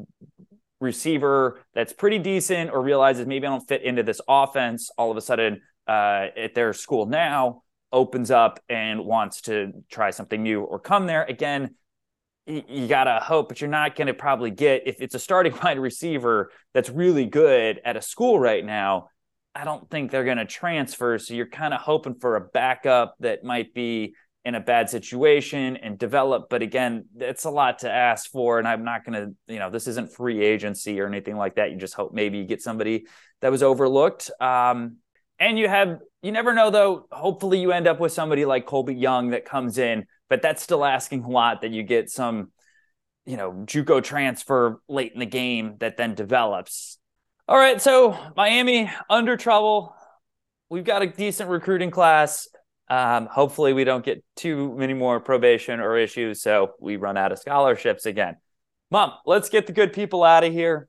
receiver 0.81 1.61
that's 1.75 1.93
pretty 1.93 2.19
decent 2.19 2.71
or 2.71 2.83
realizes 2.83 3.27
maybe 3.27 3.47
I 3.47 3.51
don't 3.51 3.67
fit 3.67 3.83
into 3.83 4.03
this 4.03 4.21
offense 4.29 4.91
all 4.97 5.11
of 5.11 5.17
a 5.17 5.21
sudden 5.21 5.61
uh, 5.87 6.29
at 6.37 6.55
their 6.55 6.73
school 6.73 7.07
now 7.07 7.63
opens 7.93 8.31
up 8.31 8.61
and 8.69 9.05
wants 9.05 9.43
to 9.43 9.73
try 9.91 10.11
something 10.11 10.43
new 10.43 10.63
or 10.63 10.79
come 10.79 11.07
there. 11.07 11.25
Again, 11.25 11.75
you 12.47 12.87
gotta 12.89 13.21
hope, 13.21 13.49
but 13.49 13.61
you're 13.61 13.71
not 13.71 13.97
gonna 13.97 14.15
probably 14.15 14.51
get 14.51 14.87
if 14.87 15.01
it's 15.01 15.15
a 15.15 15.19
starting 15.19 15.53
wide 15.63 15.79
receiver 15.79 16.51
that's 16.73 16.89
really 16.89 17.27
good 17.27 17.81
at 17.85 17.97
a 17.97 18.03
school 18.03 18.39
right 18.39 18.65
now. 18.65 19.09
I 19.55 19.65
don't 19.65 19.91
think 19.91 20.11
they're 20.11 20.25
gonna 20.25 20.47
transfer, 20.47 21.19
so 21.19 21.35
you're 21.35 21.47
kind 21.47 21.75
of 21.75 21.81
hoping 21.81 22.15
for 22.15 22.37
a 22.37 22.41
backup 22.41 23.17
that 23.21 23.45
might 23.45 23.75
be 23.75 24.15
in 24.45 24.55
a 24.55 24.61
bad 24.61 24.89
situation 24.89 25.77
and 25.77 25.99
develop. 25.99 26.49
But 26.49 26.63
again, 26.63 27.05
it's 27.19 27.45
a 27.45 27.51
lot 27.51 27.81
to 27.81 27.91
ask 27.91 28.31
for, 28.31 28.59
and 28.59 28.67
I'm 28.67 28.85
not 28.85 29.05
gonna, 29.05 29.33
you 29.47 29.59
know, 29.59 29.71
this 29.71 29.87
isn't 29.87 30.13
free 30.13 30.43
agency 30.43 31.01
or 31.01 31.07
anything 31.07 31.37
like 31.37 31.57
that. 31.57 31.73
You 31.73 31.77
just 31.77 31.95
hope 31.95 32.13
maybe 32.15 32.39
you 32.39 32.45
get 32.45 32.63
somebody 32.63 33.07
that 33.41 33.51
was 33.51 33.63
overlooked. 33.63 34.31
Um, 34.41 34.97
and 35.39 35.59
you 35.59 35.69
have, 35.69 35.99
you 36.23 36.33
never 36.33 36.55
know 36.55 36.71
though. 36.71 37.07
Hopefully, 37.11 37.61
you 37.61 37.73
end 37.73 37.87
up 37.87 38.01
with 38.01 38.13
somebody 38.13 38.45
like 38.45 38.67
Colbie 38.67 39.01
Young 39.01 39.31
that 39.31 39.45
comes 39.45 39.79
in 39.79 40.07
but 40.31 40.41
that's 40.41 40.63
still 40.63 40.85
asking 40.85 41.25
a 41.25 41.29
lot 41.29 41.61
that 41.61 41.73
you 41.73 41.83
get 41.83 42.09
some, 42.09 42.53
you 43.27 43.37
know, 43.37 43.53
JUCO 43.53 44.03
transfer 44.03 44.81
late 44.89 45.13
in 45.13 45.19
the 45.19 45.27
game 45.27 45.75
that 45.81 45.99
then 45.99 46.15
develops. 46.15 46.99
All 47.47 47.59
right, 47.59 47.83
so 47.83 48.17
Miami 48.37 48.91
under 49.11 49.37
trouble. 49.37 49.95
We've 50.71 50.85
got 50.85 51.03
a 51.03 51.09
decent 51.09 51.51
recruiting 51.51 51.91
class. 51.91 52.49
Um, 52.91 53.27
hopefully, 53.27 53.73
we 53.73 53.85
don't 53.85 54.05
get 54.05 54.23
too 54.37 54.75
many 54.77 54.95
more 54.95 55.21
probation 55.21 55.81
or 55.81 55.97
issues, 55.97 56.43
so 56.43 56.73
we 56.81 56.97
run 56.97 57.17
out 57.17 57.33
of 57.33 57.39
scholarships 57.39 58.05
again. 58.05 58.37
Mom, 58.91 59.13
let's 59.25 59.49
get 59.49 59.69
the 59.69 59.73
good 59.73 59.93
people 59.93 60.25
out 60.25 60.43
of 60.43 60.53
here. 60.53 60.89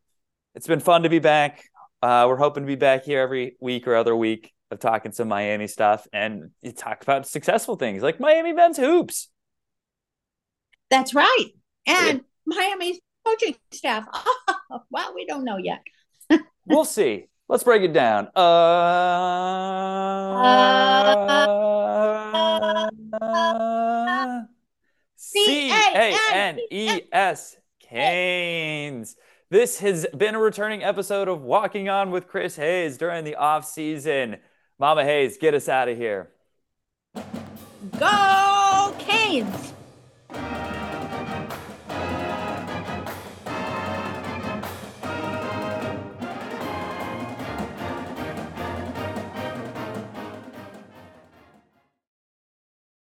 It's 0.56 0.68
been 0.68 0.80
fun 0.80 1.04
to 1.04 1.10
be 1.10 1.20
back. 1.20 1.64
Uh, 2.02 2.26
we're 2.28 2.38
hoping 2.38 2.64
to 2.64 2.68
be 2.68 2.76
back 2.76 3.06
here 3.06 3.22
every 3.22 3.56
week 3.62 3.88
or 3.88 3.96
other 3.96 4.16
week 4.16 4.52
of 4.72 4.80
talking 4.80 5.12
some 5.12 5.28
Miami 5.28 5.68
stuff 5.68 6.08
and 6.12 6.50
you 6.62 6.72
talk 6.72 7.04
about 7.04 7.28
successful 7.28 7.76
things 7.76 8.02
like 8.02 8.20
Miami 8.20 8.54
men's 8.54 8.78
hoops. 8.78 9.30
That's 10.90 11.14
right. 11.14 11.50
And 11.86 12.18
yeah. 12.18 12.24
Miami's 12.46 13.00
coaching 13.26 13.56
staff. 13.72 14.06
Oh, 14.14 14.80
well, 14.90 15.14
we 15.14 15.26
don't 15.26 15.44
know 15.44 15.58
yet. 15.58 15.84
we'll 16.66 16.86
see. 16.86 17.28
Let's 17.52 17.64
break 17.66 17.82
it 17.82 17.92
down. 17.92 18.30
Uh, 18.34 18.40
uh, 23.22 24.44
C 25.18 25.70
A 25.70 26.18
N 26.32 26.60
E 26.72 27.02
S 27.12 27.58
Canes. 27.82 29.18
This 29.50 29.80
has 29.80 30.08
been 30.16 30.36
a 30.36 30.40
returning 30.40 30.82
episode 30.82 31.28
of 31.28 31.42
Walking 31.42 31.90
On 31.90 32.10
with 32.10 32.30
Chris 32.30 32.56
Hayes 32.56 32.98
during 32.98 33.26
the 33.26 33.36
off 33.36 33.66
season. 33.66 34.38
Mama 34.80 35.04
Hayes, 35.04 35.38
get 35.38 35.54
us 35.54 35.68
out 35.68 35.90
of 35.90 35.98
here. 35.98 36.30
Go 38.00 38.96
Canes! 38.98 39.74